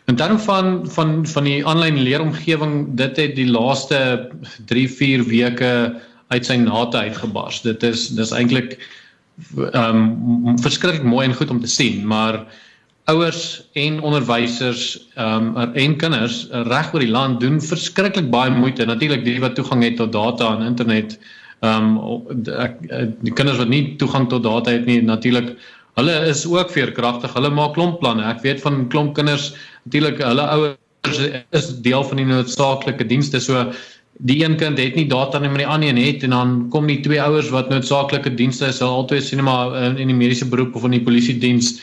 [0.10, 4.30] In terme van van van die aanlyn leeromgewing, dit het die laaste
[4.74, 5.72] 3-4 weke
[6.36, 7.63] uit sy nate uitgebars.
[7.65, 8.78] Dit is dis eintlik
[9.71, 12.43] ehm um, verskriklik mooi en goed om te sien, maar
[13.12, 18.88] ouers en onderwysers ehm um, en kinders reg oor die land doen verskriklik baie moeite.
[18.88, 21.17] Natuurlik die wat toegang het tot data en internet
[21.63, 22.82] Ehm um, ek
[23.24, 25.56] die kinders wat nie toegang tot data het nie natuurlik
[25.95, 27.32] Hulle is ook veerkragtig.
[27.38, 28.26] Hulle maak klomp planne.
[28.28, 29.54] Ek weet van klomp kinders,
[29.88, 31.21] natuurlik hulle ouers
[31.56, 33.39] is deel van die noodsaaklike dienste.
[33.39, 33.62] So
[34.17, 36.88] die een kind het nie data nie, maar die ander een het en dan kom
[36.88, 40.47] die twee ouers wat noodsaaklike dienste is, hulle altyd sien maar in, in die mediese
[40.47, 41.75] beroep of in die polisie diens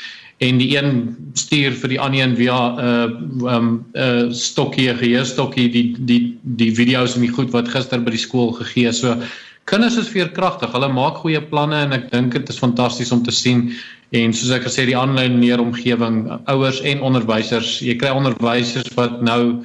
[0.43, 4.89] en die een stuur vir die ander een via 'n uh, um 'n uh, stokkie,
[4.91, 8.89] 'n geheerstokkie die die die video's en die goed wat gister by die skool gegee
[8.89, 8.99] is.
[8.99, 9.17] So
[9.65, 10.73] kinders is veerkragtig.
[10.73, 13.73] Hulle maak goeie planne en ek dink dit is fantasties om te sien.
[14.11, 19.63] En soos ek gesê die aanlyn leeromgewing, ouers en onderwysers, jy kry onderwysers wat nou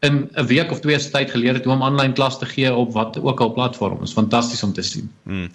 [0.00, 2.74] in 'n week of twee se tyd geleer het hoe om aanlyn klas te gee
[2.74, 3.98] op wat ook al platform.
[3.98, 5.10] Dit is fantasties om te sien.
[5.22, 5.48] Hmm.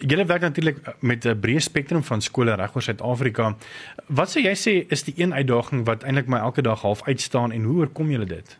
[0.00, 3.56] Julle werk natuurlik met 'n breë spektrum van skole regoor Suid-Afrika.
[4.06, 7.52] Wat sou jy sê is die een uitdaging wat eintlik my elke dag half uitstaan
[7.52, 8.58] en hoe oorkom julle dit?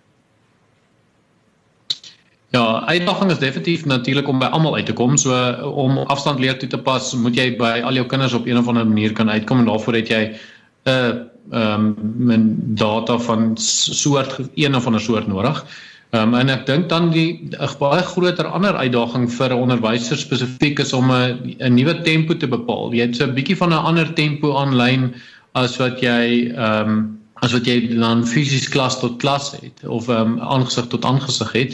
[2.51, 5.17] Ja, uitdaging is definitief natuurlik om by almal uit te kom.
[5.17, 8.57] So om afstand leer toe te pas, moet jy by al jou kinders op 'n
[8.57, 11.95] of ander manier kan uitkom en daarvoor het jy 'n uh, ehm
[12.31, 15.65] um, data van soort een of ander soort nodig.
[16.11, 20.17] Ehm um, en ek dink dan die 'n baie groter ander uitdaging vir 'n onderwyser
[20.17, 22.93] spesifiek is om 'n 'n nuwe tempo te bepaal.
[22.93, 25.15] Jy het so 'n bietjie van 'n ander tempo aanlyn
[25.55, 30.09] as wat jy ehm um, as wat jy dan fisies klas tot klas het of
[30.09, 31.73] ehm um, aangesig tot aangesig het.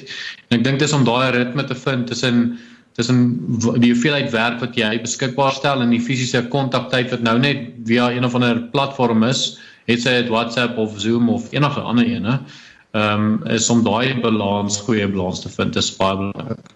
[0.49, 2.59] En ek dink dis om daai ritme te vind tussen
[2.99, 3.21] tussen
[3.79, 8.09] die hoeveelheid werk wat jy beskikbaar stel en die fisiese kontaktyd wat nou net via
[8.11, 9.53] een of ander platform is,
[9.87, 12.41] het sy dit WhatsApp of Zoom of enige ander ene.
[12.99, 16.75] Ehm um, is om daai balans, goeie balans te vind, is baie belangrik.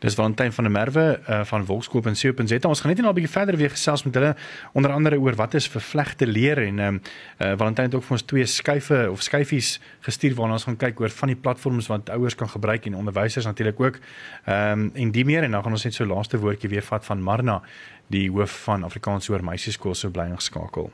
[0.00, 2.68] Dis Valentyn van der Merwe uh, van Volkskoop en Seop.za.
[2.68, 4.34] Ons gaan net nou 'n bietjie verder weer gesels met hulle
[4.72, 7.00] onder andere oor wat is vervlegte leer en ehm um,
[7.38, 11.00] uh, Valentyn het ook vir ons twee skuife of skyfies gestuur waarna ons gaan kyk
[11.00, 13.98] oor van die platforms wat ouers kan gebruik en onderwysers natuurlik ook.
[14.46, 17.04] Ehm um, en die meer en dan gaan ons net so laaste woordjie weer vat
[17.04, 17.62] van Marna,
[18.06, 20.90] die hoof van Afrikaans Hoër Meisieskool so bly ingeskakel.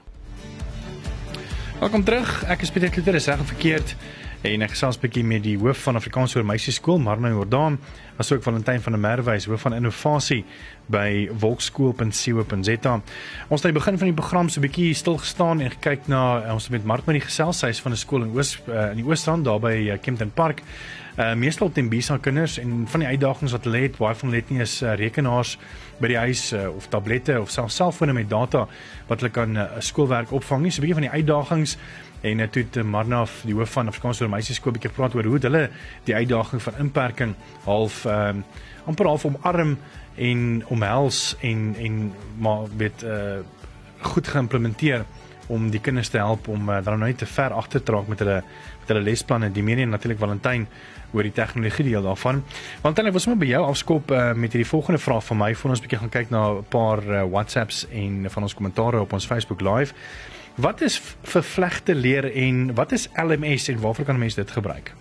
[1.78, 2.44] Welkom terug.
[2.44, 3.96] Ek is Pieter Kloeter, is reg of verkeerd?
[4.42, 7.78] En ek gesels 'n bietjie met die hoof van Afrikaans Hoër Meisieskool, Marna Jordaan,
[8.16, 10.44] asook Valentyn van der Merwe, hoof van innovasie
[10.86, 12.92] by volkskool.co.za.
[13.48, 16.08] Ons het aan die begin van die program so 'n bietjie stil gestaan en gekyk
[16.08, 18.96] na ons het met Mark met die geselshuis van 'n skool in Oos uh, in
[18.96, 20.62] die Oosrand daar by uh, Kempton Park.
[21.16, 24.40] Uh meestal teen Bisa kinders en van die uitdagings wat hulle het, baie van hulle
[24.42, 25.58] het nie eens uh, rekenaars
[25.98, 28.66] by die huis uh, of tablette of selfs selfone met data
[29.08, 30.70] wat hulle kan 'n uh, skoolwerk opvang nie.
[30.70, 31.78] So 'n bietjie van die uitdagings
[32.26, 35.68] en toe het Marnaf die hoof van Afrikaans vir meisieskool bietjie gepraat oor hoe hulle
[36.08, 38.44] die uitdaging van inperking half ehm um,
[38.86, 39.76] amper half omarm
[40.14, 43.38] en omhels en en maar weet uh
[44.06, 45.04] goed geïmplementeer
[45.46, 48.08] om die kinders te help om uh, dan nou nie te ver agter te raak
[48.10, 48.42] met hulle
[48.80, 49.50] met hulle lesplanne.
[49.50, 50.66] Die meen natuurlik Valentyn
[51.14, 52.42] oor die tegnologie deel daarvan.
[52.82, 55.74] Valentyn, ek wil sommer by jou afskop uh, met hierdie volgende vraag van my voor
[55.74, 59.26] ons bietjie gaan kyk na 'n paar uh, WhatsApps en van ons kommentare op ons
[59.26, 59.94] Facebook live.
[60.56, 64.94] Wat is vervlegte leer en wat is LMS en waarvoor kan mense dit gebruik?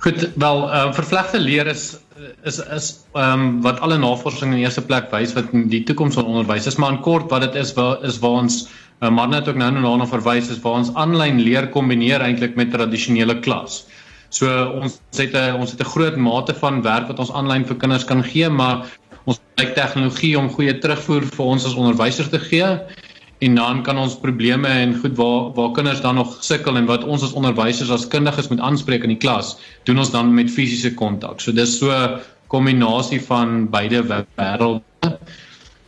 [0.00, 1.96] Goed, wel, uh, vervlegte leer is
[2.44, 6.18] is is ehm um, wat alle navorsing in die eerste plek wys wat die toekoms
[6.20, 8.58] van onderwys is, maar in kort wat dit is waar is waar ons
[9.00, 12.56] uh, maar net ook nou nou na verwys is waar ons aanlyn leer kombineer eintlik
[12.60, 13.86] met tradisionele klas.
[14.28, 14.48] So
[14.82, 18.04] ons het 'n ons het 'n groot mate van werk wat ons aanlyn vir kinders
[18.04, 18.84] kan gee, maar
[19.24, 22.68] ons gebruik tegnologie om goeie terugvoer vir ons as onderwysers te gee
[23.40, 27.04] en dan kan ons probleme en goed waar waar kinders dan nog sukkel en wat
[27.04, 29.54] ons as onderwysers as kundiges moet aanspreek in die klas,
[29.88, 31.40] doen ons dan met fisiese kontak.
[31.40, 31.94] So dis so
[32.52, 34.82] kombinasie van beide wêrelde.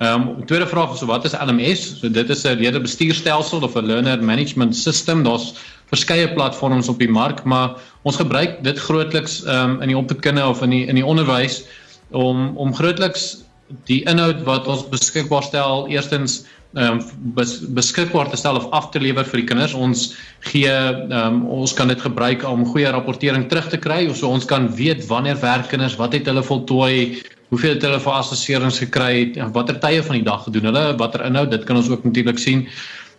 [0.03, 1.83] Ehm um, tweede vraag is so wat is LMS?
[2.01, 5.23] So dit is 'n leerderbestuurstelsel of 'n learner management system.
[5.23, 5.55] Daar's
[5.93, 10.47] verskeie platforms op die mark, maar ons gebruik dit grootliks ehm um, in die opvoedkunde
[10.47, 11.63] of in die in die onderwys
[12.11, 13.45] om om grootliks
[13.85, 17.01] die inhoud wat ons beskikbaar stel eerstens ehm um,
[17.37, 19.75] bes, beskikbaar te stel of af te lewer vir die kinders.
[19.77, 20.15] Ons
[20.49, 24.33] gee ehm um, ons kan dit gebruik om goeie rapportering terug te kry of so
[24.33, 27.21] ons kan weet wanneer werk kinders, wat het hulle voltooi,
[27.53, 31.51] hoeveel het hulle vir assesserings gekry, watter tye van die dag gedoen hulle, watter inhoud,
[31.53, 32.65] dit kan ons ook natuurlik sien.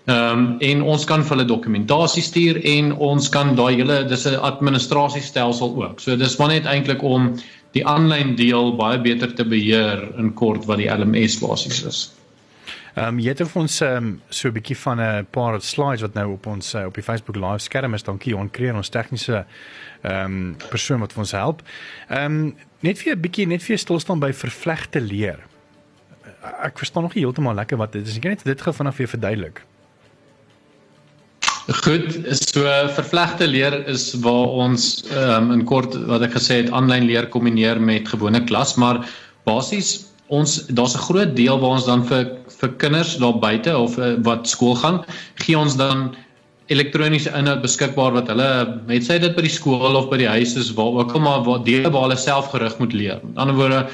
[0.10, 4.26] Ehm um, en ons kan vir hulle dokumentasie stuur en ons kan daai hele dis
[4.28, 6.02] 'n administrasiestelsel ook.
[6.02, 7.36] So dis maar net eintlik om
[7.78, 12.02] die aanlyn deel baie beter te beheer in kort wat die LMS basies is.
[12.93, 16.01] Ehm um, jy het vir ons ehm um, so 'n bietjie van 'n paar slides
[16.01, 18.03] wat nou op ons uh, op die Facebook live skerm is.
[18.03, 19.45] Dankie aan Kreer ons tegniese
[20.01, 21.62] ehm um, persoon wat ons help.
[22.10, 25.39] Ehm um, net vir 'n bietjie net vir stil staan by vervlegte leer.
[26.62, 28.17] Ek verstaan nog nie heeltemal lekker wat dit is.
[28.17, 29.62] Ek net dit gou vanaf weer verduidelik.
[31.67, 32.62] Goed, so
[32.93, 37.27] vervlegte leer is waar ons ehm um, in kort wat ek gesê het aanlyn leer
[37.27, 39.10] kombineer met gewone klas, maar
[39.45, 43.98] basies ons daar's 'n groot deel waar ons dan vir vir kinders daar buite of
[43.98, 45.04] uh, wat skool gaan,
[45.36, 46.16] gee ons dan
[46.68, 50.56] elektroniese inhoud beskikbaar wat hulle met sê dit by die skool of by die huis
[50.56, 53.20] is waar ook al maar waar dele waar hulle self gerig moet leer.
[53.24, 53.88] Met ander woorde,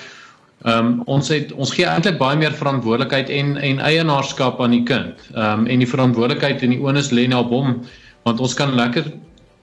[0.65, 4.83] ehm um, ons het ons gee eintlik baie meer verantwoordelikheid en en eienaarskap aan die
[4.83, 5.15] kind.
[5.33, 7.81] Ehm um, en die verantwoordelikheid en die onus lê nou op hom
[8.27, 9.07] want ons kan lekker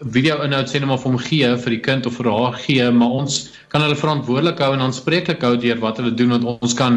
[0.01, 2.91] video inhoud sê net maar vir hom gee vir die kind of vir haar gee,
[2.91, 3.39] maar ons
[3.77, 6.95] kan hulle verantwoordelik hou en aanspreeklik hou deur wat hulle doen want ons kan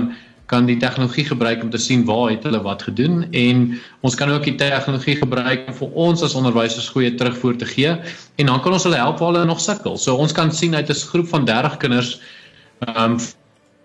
[0.50, 3.66] kan die tegnologie gebruik om te sien waar het hulle wat gedoen en
[4.08, 7.92] ons kan ook die tegnologie gebruik om vir ons as onderwysers goeie terugvoer te gee
[7.92, 10.00] en dan kan ons hulle help waar hulle nog sukkel.
[10.00, 12.16] So ons kan sien uit 'n groep van 30 kinders
[12.88, 13.20] ehm um,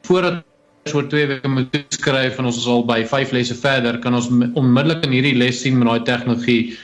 [0.06, 0.44] voordat
[0.86, 4.14] ons oor 2 weke moet skryf en ons is al by 5 lesse verder, kan
[4.14, 6.78] ons onmiddellik in hierdie les sien met daai tegnologie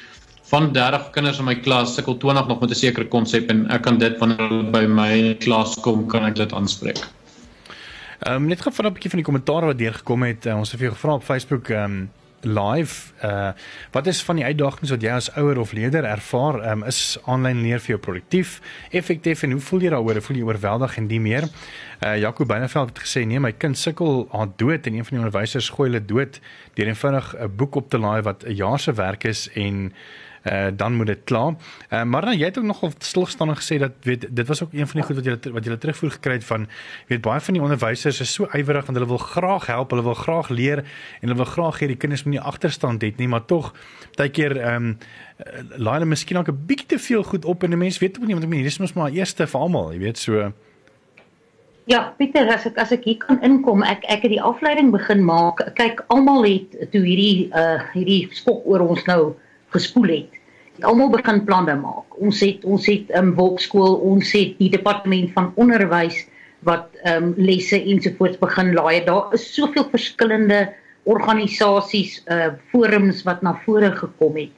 [0.51, 3.83] van 30 kinders in my klas sukkel 20 nog met 'n sekere konsep en ek
[3.83, 6.99] kan dit wanneer hulle by my klas kom kan ek dit aanspreek.
[8.21, 10.47] Ehm um, net gou van 'n bietjie van die kommentaar wat deurgekom het.
[10.47, 12.11] Uh, ons het vir jou gevra op Facebook ehm um,
[12.43, 13.53] live uh
[13.93, 17.61] wat is van die uitdagings wat jy as ouer of leerder ervaar um, is aanlyn
[17.63, 18.61] leer vir jou produktief
[18.91, 21.49] effektief en hoe voel jy daaroor voel jy oorweldig en die meer
[22.07, 25.25] uh Jaco Beineveld het gesê nee my kind sukkel aan dood en een van die
[25.25, 26.41] onderwysers gooi hulle dood
[26.75, 29.93] deur eenvoudig 'n boek op te laai wat 'n jaar se werk is en
[30.45, 31.55] uh, dan moet dit klaar.
[31.91, 34.73] Uh, maar dan jy het ook nogal stilgestaan en gesê dat weet dit was ook
[34.73, 36.69] een van die goed wat jy wat jy terugvoer gekry het van
[37.07, 40.15] weet baie van die onderwysers is so ywerig want hulle wil graag help, hulle wil
[40.15, 40.85] graag leer
[41.21, 43.75] en hulle wil graag hê die kinders moet nie agterstand hê nie, maar tog
[44.17, 44.97] baie keer ehm um,
[45.81, 48.27] laai hulle miskien ook 'n bietjie te veel goed op en 'n mens weet ook
[48.27, 50.53] nie want ek meen hier is mos maar eerste vir almal, jy weet so
[51.91, 55.25] Ja, Pieter, as ek as ek hier kan inkom, ek ek het die afleiding begin
[55.25, 55.63] maak.
[55.75, 59.35] Kyk, almal het toe hierdie uh hierdie skok oor ons nou
[59.75, 60.39] gespoel het.
[60.77, 62.19] Het almal begin planne maak.
[62.19, 66.27] Ons het ons het 'n um, wolkskool, ons het die departement van onderwys
[66.61, 69.05] wat ehm um, lesse ensovoorts begin laai.
[69.05, 74.53] Daar is soveel verskillende organisasies, uh forums wat na vore gekom het.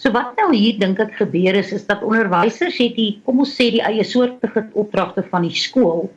[0.00, 3.52] So wat nou hier dink ek gebeur is is dat onderwysers het die kom ons
[3.52, 6.08] sê die eie soortige opdragte van die skool.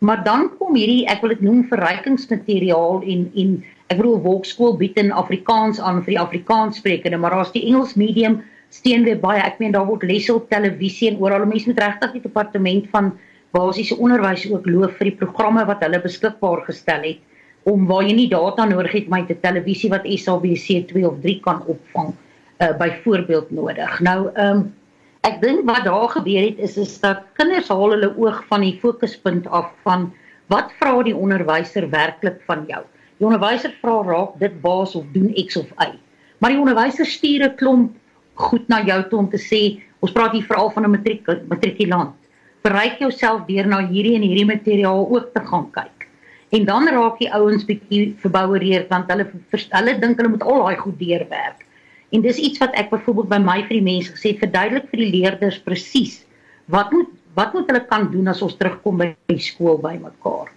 [0.00, 3.52] Maar dan kom hierdie ek wil dit noem verrykingsmateriaal en en
[3.86, 8.40] Ek bedoel Wolkskool bied in Afrikaans aan vir die Afrikaanssprekende, maar daar's die Engels medium
[8.74, 9.38] steun weer baie.
[9.38, 11.46] Ek meen daar word lesse op televisie en oral.
[11.46, 13.12] Mense moet regtig die departement van
[13.54, 17.22] basiese onderwys ook loof vir die programme wat hulle beskikbaar gestel het
[17.66, 21.40] om waar jy nie data nodig het met 'n televisie wat SABC 2 of 3
[21.46, 22.10] kan opvang
[22.58, 24.00] uh, byvoorbeeld nodig.
[24.00, 24.74] Nou ehm um,
[25.22, 28.78] ek dink wat daar gebeur het is is dat kinders haal hulle oog van die
[28.82, 30.12] fokuspunt af van
[30.46, 32.82] wat vra die onderwyser werklik van jou?
[33.16, 35.92] Die onderwyser vra raak dit baas of doen X of Y.
[36.38, 37.94] Maar die onderwyser stuur 'n klomp
[38.34, 42.14] goed na jou toe om te sê, ons praat hier veral van 'n matriek matrikulant.
[42.62, 46.08] Bereik jouself deur na hierdie en hierdie materiaal ook te gaan kyk.
[46.50, 50.76] En dan raak die ouens bietjie verboureerd want hulle hulle dink hulle moet al daai
[50.76, 51.64] goed deurwerk.
[52.12, 54.98] En dis iets wat ek byvoorbeeld by my vir die mense gesê het, verduidelik vir
[54.98, 56.24] die leerders presies
[56.66, 60.55] wat moet wat moet hulle kan doen as ons terugkom by die skool by mekaar.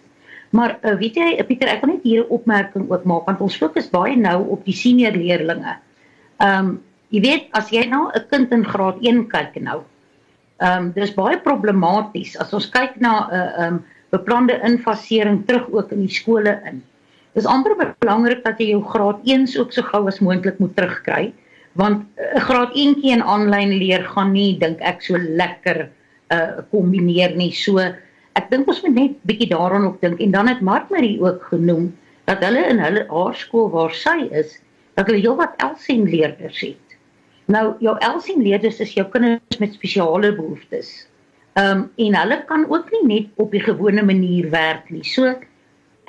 [0.50, 3.58] Maar uh, weet jy Pieter, ek wil net hier 'n opmerking ook maak want ons
[3.58, 5.78] fokus baie nou op die senior leerdlinge.
[6.40, 9.84] Ehm um, jy weet as jy nou 'n kind in graad 1 kyk nou.
[10.58, 14.60] Ehm um, dis baie problematies as ons kyk na 'n uh, eh, ehm um, beplande
[14.66, 16.82] infasering terug ook in die skole in.
[17.34, 21.34] Dis amper belangrik dat jy jou graad 1s ook so gou as moontlik moet terugkry
[21.74, 25.90] want 'n uh, graad 1tjie in aanlyn leer gaan nie dink ek so lekker
[26.30, 27.52] uh kombineer nie.
[27.52, 27.78] So
[28.34, 31.89] ek dink ons moet net bietjie daaraan ook dink en dan het Martmarie ook genoem
[32.30, 34.60] dat hulle in hulle haar skool waar sy is,
[34.94, 36.98] dat hulle heelwat Elsien leerders het.
[37.50, 41.08] Nou jou Elsien leerders is jou kinders met spesiale behoeftes.
[41.58, 45.04] Ehm um, en hulle kan ook nie net op die gewone manier werk nie.
[45.04, 45.34] So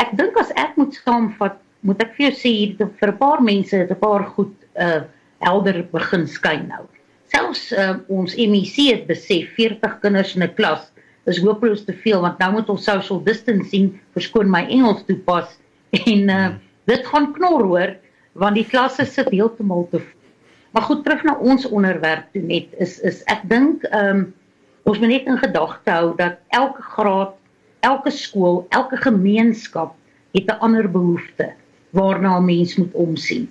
[0.01, 3.43] ek dink as ek moet saamvat, moet ek vir jou sê hier vir 'n paar
[3.43, 5.03] mense het 'n paar goed uh
[5.41, 6.85] helder begin skyn nou.
[7.33, 10.91] Selfs uh, ons MEC het besef 40 kinders in 'n klas
[11.25, 15.59] is hopeloos te veel want nou moet ons social distancing verskoon my Engels toepas.
[16.07, 16.49] En uh,
[16.87, 17.97] dit gaan knor hoor
[18.39, 20.01] want die klasse sit heeltemal te
[20.71, 24.29] Maar goed terug na ons onderwerp toe net is is ek dink ehm um,
[24.89, 27.35] ons moet net in gedagte hou dat elke graad,
[27.85, 29.93] elke skool, elke gemeenskap
[30.33, 31.51] het 'n ander behoefte
[31.91, 33.49] waarna 'n mens moet omsien.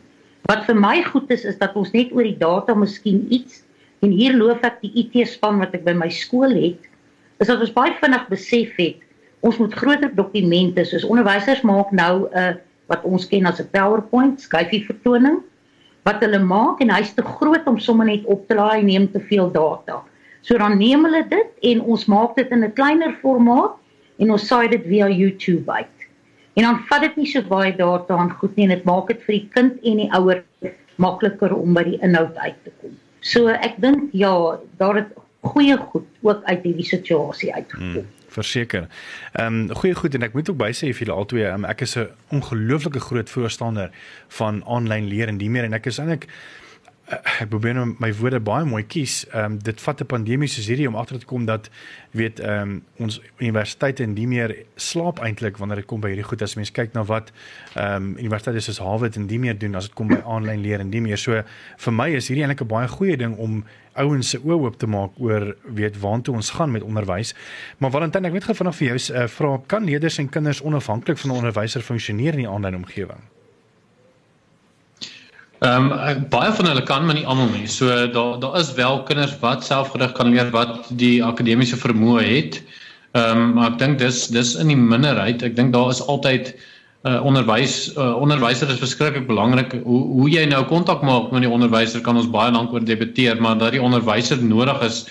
[0.47, 3.63] Wat vir my goed is is dat ons net oor die data miskien iets
[4.01, 6.88] en hier loof ek die IT span wat ek by my skool het
[7.39, 9.05] is dat ons baie vinnig besef het
[9.39, 12.55] ons moet groter dokumente soos onderwysers maak nou 'n uh,
[12.89, 15.39] wat ons ken as 'n PowerPoint skyfie vertoning
[16.07, 19.19] wat hulle maak en hy's te groot om sommer net op te laai neem te
[19.19, 20.01] veel data.
[20.41, 23.75] So dan neem hulle dit en ons maak dit in 'n kleiner formaat
[24.19, 25.97] en ons saai dit via YouTube uit.
[26.55, 29.33] En dan vat dit nie so baie daartaan goed nie en dit maak dit vir
[29.33, 30.43] die kind en die ouer
[30.95, 32.97] makliker om by die inhoud uit te kom.
[33.21, 37.91] So ek dink ja, daar het goeie goed ook uit hierdie situasie uitgekom.
[37.93, 38.87] Hmm verseker.
[39.33, 41.81] Ehm um, goeie goed en ek moet ook by sê vir julle albei, um, ek
[41.81, 43.91] is 'n ongelooflike groot voorstander
[44.39, 46.27] van aanlyn leer en die meer en ek is eintlik
[47.09, 49.23] ek probeer nou my woorde baie mooi kies.
[49.31, 51.69] Ehm um, dit vat 'n pandemie soos hierdie om agter te kom dat
[52.11, 56.27] weet ehm um, ons universiteite en die meer slaap eintlik wanneer dit kom by hierdie
[56.27, 57.31] goed as mense kyk na wat
[57.75, 60.79] ehm um, universiteite soos Harvard en die meer doen as dit kom by aanlyn leer
[60.79, 61.17] en die meer.
[61.17, 61.43] So
[61.77, 64.87] vir my is hierdie eintlik 'n baie goeie ding om ouens se oë oop te
[64.87, 67.33] maak oor weet waartoe ons gaan met onderwys.
[67.77, 71.17] Maar Valentyn, ek weet gou vanaand vir jou uh, vra kan leerders en kinders onafhanklik
[71.17, 73.38] van 'n onderwyser funksioneer in die aanlyn omgewing?
[75.59, 77.67] Ehm um, baie van hulle kan maar nie almal nie.
[77.67, 82.61] So daar daar is wel kinders wat selfgerig kan leer wat die akademiese vermoë het.
[83.11, 85.43] Ehm um, maar ek dink dis dis in die minderheid.
[85.43, 86.53] Ek dink daar is altyd
[87.03, 89.75] uh, onderwys uh, onderwyser is verskriklik belangrik.
[89.83, 93.41] Hoe hoe jy nou kontak maak met die onderwyser kan ons baie lank oor debatteer,
[93.41, 95.05] maar dat die onderwyser nodig is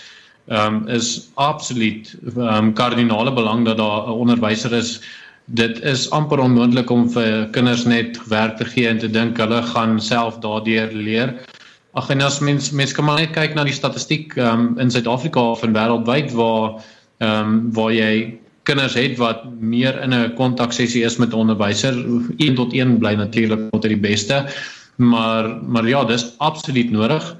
[0.48, 5.00] ehm um, is absoluut ehm um, kardinale belang dat daar 'n onderwyser is.
[5.48, 9.62] Dit is amper onmoontlik om vir kinders net werk te gee en te dink hulle
[9.70, 11.32] gaan self daardeur leer.
[11.96, 14.92] Ag en as mens mens kan maar net kyk na die statistiek ehm um, in
[14.92, 16.82] Suid-Afrika of in wêreldwyd waar
[17.24, 18.12] ehm um, waar jy
[18.68, 21.96] kinders het wat meer in 'n kontaksessie is met 'n onderwyser,
[22.36, 24.44] 1 tot 1 bly natuurlik altyd die beste.
[24.96, 27.36] Maar maar ja, dis absoluut nodig.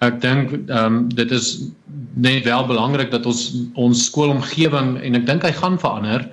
[0.00, 1.70] Ek dink ehm um, dit is
[2.14, 6.26] net wel belangrik dat ons ons skoolomgewing en ek dink hy gaan verander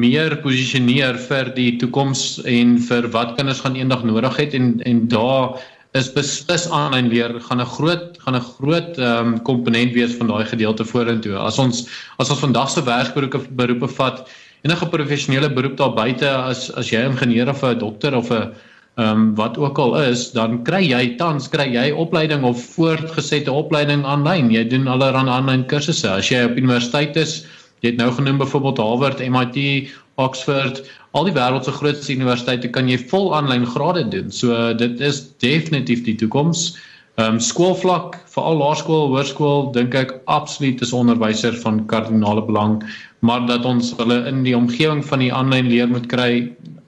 [0.00, 5.06] meer posisioneer vir die toekoms en vir wat kinders gaan eendag nodig het en en
[5.12, 5.56] daar
[5.96, 10.28] is beslis aanlyn leer gaan 'n groot gaan 'n groot ehm um, komponent wees van
[10.32, 11.36] daai gedeelte vorentoe.
[11.38, 11.86] As ons
[12.18, 14.28] as ons vandag se werksberoepe beroepe vat,
[14.64, 18.52] enige professionele beroep daar buite as as jy 'n ingenieur of 'n dokter of 'n
[18.96, 23.52] ehm um, wat ook al is, dan kry jy tans kry jy opleiding of voortgesette
[23.52, 24.50] opleiding aanlyn.
[24.50, 26.08] Jy doen allerlei aanlyn kursusse.
[26.08, 27.44] As jy op universiteit is,
[27.84, 30.82] jy het nou genoem byvoorbeeld Harvard, MIT, Oxford,
[31.16, 34.30] al die wêreld se grootste universiteite kan jy vol aanlyn grade doen.
[34.32, 36.70] So dit is definitief die toekoms.
[37.16, 42.82] Ehm um, skoolvlak, veral laerskool, hoërskool, dink ek absoluut is onderwyser van kardinale belang,
[43.24, 46.30] maar dat ons hulle in die omgewing van die aanlyn leer moet kry,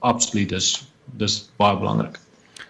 [0.05, 0.75] absoluut is.
[1.17, 2.21] Dis baie belangrik.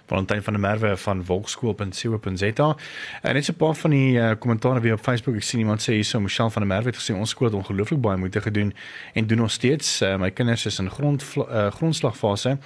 [0.09, 2.75] Valentyn van der Merwe van volkskool.co.za.
[3.21, 5.35] En net so 'n paar van die uh, kommentare weer op Facebook.
[5.35, 8.01] Ek sien iemand sê hierso Michelle van der Merwe het gesê ons skool het ongelooflik
[8.01, 8.73] baie moeite gedoen
[9.13, 10.01] en doen nog steeds.
[10.01, 12.57] Uh, my kinders is in grond uh, grondslagfase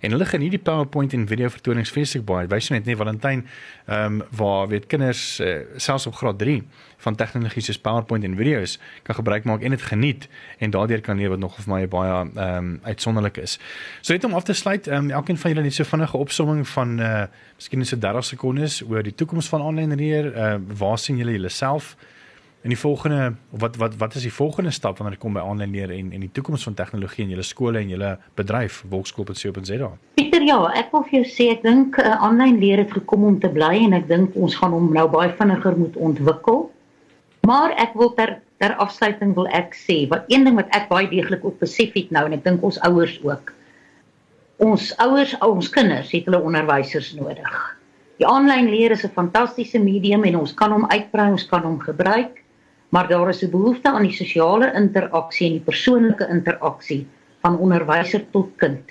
[0.00, 2.48] en hulle geniet die PowerPoint en video vertonings feeslik baie.
[2.50, 3.44] Wys net nie Valentyn
[3.86, 6.62] ehm um, waar weet kinders uh, selfs op graad 3
[7.04, 10.28] van tegnologie soos PowerPoint en video's kan gebruik maak en dit geniet
[10.58, 13.58] en daardeur kan leer wat nog vir my baie ehm um, uitsonderlik is.
[14.00, 16.68] So net om af te sluit, ehm um, elkeen van julle net so vinnige opsomming
[16.68, 17.26] van eh uh,
[17.56, 20.32] miskien so 30 sekondes oor die toekoms van aanlyn leer.
[20.34, 21.96] Eh uh, waar sien julle julleself?
[22.60, 25.70] En die volgende wat wat wat is die volgende stap wanneer dit kom by aanlyn
[25.72, 29.88] leer en en die toekoms van tegnologie in julle skole en julle bedryf Volksskool.co.za?
[30.20, 33.38] Pieter ja, ek wil vir jou sê ek dink uh, aanlyn leer het gekom om
[33.40, 36.66] te bly en ek dink ons gaan hom nou baie vinniger moet ontwikkel.
[37.48, 41.08] Maar ek wil ter ter afsluiting wil ek sê wat een ding wat ek baie
[41.08, 43.54] deeglik ook besef het nou en ek dink ons ouers ook.
[44.60, 47.56] Ons ouers, ons kinders het hulle onderwysers nodig.
[48.20, 51.80] Die aanlyn leer is 'n fantastiese medium en ons kan hom uitbrei, ons kan hom
[51.80, 52.36] gebruik
[52.90, 57.06] maar daar is 'n behoefte aan die sosiale interaksie en die persoonlike interaksie
[57.40, 58.90] van onderwyser tot kind.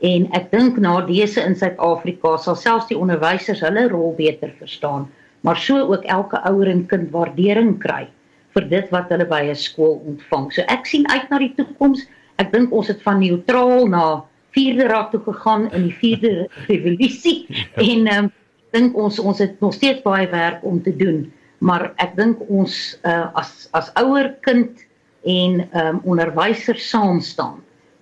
[0.00, 5.10] En ek dink na dese in Suid-Afrika sal selfs die onderwysers hulle rol beter verstaan,
[5.40, 8.08] maar so ook elke ouer en kind waardering kry
[8.54, 10.52] vir dit wat hulle by 'n skool ontvang.
[10.52, 12.06] So ek sien uit na die toekoms.
[12.38, 17.46] Ek dink ons het van neutraal na vierde raad toe gegaan in die vierde revolusie
[17.48, 17.64] ja.
[17.76, 18.32] en ehm um,
[18.70, 22.76] dink ons ons het nog steeds baie werk om te doen maar ek dink ons
[23.04, 24.86] uh, as as ouer kind
[25.28, 27.60] en um, onderwyser saam staan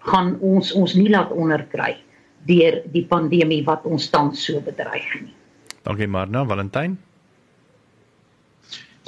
[0.09, 1.97] gaan ons ons nie laat onderkry
[2.49, 5.35] deur die pandemie wat ons tans so bedreig nie.
[5.85, 6.97] Dankie Marna, Valentyn.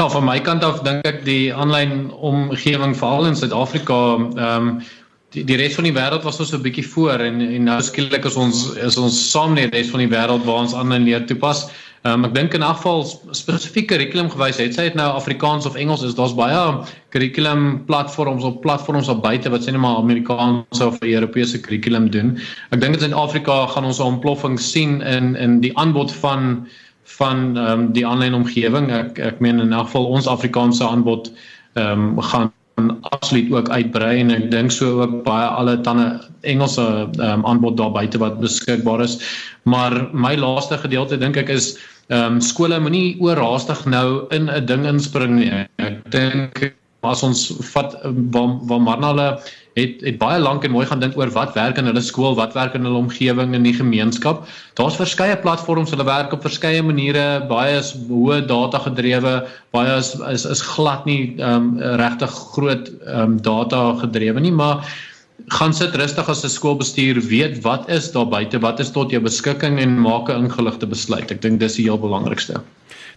[0.00, 4.74] Nou van my kant af dink ek die aanlyn omgewing veral in Suid-Afrika ehm um,
[5.30, 7.78] die die res van die wêreld was ons so 'n bietjie voor en en nou
[7.80, 11.04] skielik is ons is ons saam net die res van die wêreld waar ons aanlyn
[11.06, 11.68] leer toepas.
[12.08, 13.02] Um, ek dink in afval
[13.36, 16.60] spesifieke kurrikulum gewys het sy het nou Afrikaans of Engels is daar's baie
[17.12, 22.38] kurrikulum platforms op platforms op buite wat sê net maar Amerikaanse of Europese kurrikulum doen.
[22.72, 26.66] Ek dink in Afrika gaan ons 'n ontploffing sien in in die aanbod van
[27.20, 28.88] van ehm um, die aanlyn omgewing.
[28.88, 31.28] Ek ek meen in elk geval ons Afrikaanse aanbod
[31.74, 32.48] ehm um, gaan
[33.14, 36.08] absoluut ook uitbrei en ek dink so ook baie alle tande
[36.48, 36.84] Engelse
[37.20, 39.18] um, aanbod daar buite wat beskikbaar is.
[39.68, 41.74] Maar my laaste gedeelte dink ek is
[42.10, 45.50] ehm um, skole moenie oorhaastig nou in 'n ding inspring nie.
[45.78, 46.72] Ek dink
[47.06, 47.94] as ons vat
[48.34, 49.28] waar waar Marna hulle
[49.80, 52.54] het het baie lank en mooi gaan dink oor wat werk in hulle skool, wat
[52.54, 54.46] werk in hulle omgewing en die gemeenskap.
[54.78, 59.36] Daar's verskeie platforms, hulle werk op verskeie maniere, baie is hoë data gedrewe,
[59.76, 61.70] baie is is, is glad nie ehm um,
[62.00, 64.84] regtig groot ehm um, data gedrewe nie, maar
[65.48, 69.22] gaan sit rustig as 'n skoolbestuur, weet wat is daar buite, wat is tot jou
[69.22, 71.30] beskikking en maak 'n ingeligte besluit.
[71.30, 72.60] Ek dink dis die heel belangrikste.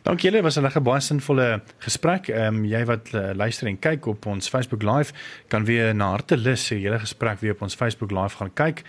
[0.03, 2.27] Dankie julle, was 'n lekker baie sinvolle gesprek.
[2.27, 5.13] Ehm um, jy wat uh, luister en kyk op ons Facebook Live,
[5.47, 8.83] kan weer na harte lus julle gesprek weer op ons Facebook Live gaan kyk.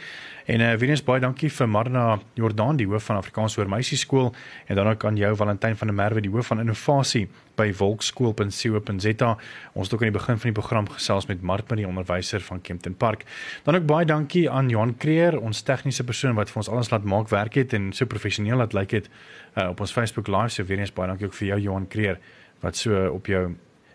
[0.45, 4.34] En uh, weer eens baie dankie vir Marna Jordan, die hoof van Afrikaans Hoër Meisieskool
[4.68, 7.22] en dan ook aan jou Valentyn van der Merwe, die hoof van innovasie
[7.57, 9.30] by volkskool.co.za.
[9.72, 12.61] Ons het ook aan die begin van die program gesels met Mart Marie, onderwyser van
[12.61, 13.24] Kempton Park.
[13.64, 17.09] Dan ook baie dankie aan Johan Creer, ons tegniese persoon wat vir ons alles laat
[17.09, 19.09] maak werk het en so professioneel laat lyk het
[19.55, 20.53] uh, op ons Facebook live.
[20.53, 22.20] So weer eens baie dankie ook vir jou Johan Creer
[22.61, 23.55] wat so op jou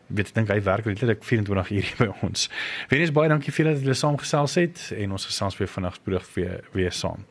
[0.09, 2.47] weet ek dink hy werk letterlik 24 uur by ons.
[2.89, 6.63] Eens baie dankie vir dat julle saamgesels het en ons gesels weer vanaand spoedig weer
[6.73, 7.25] weer saam.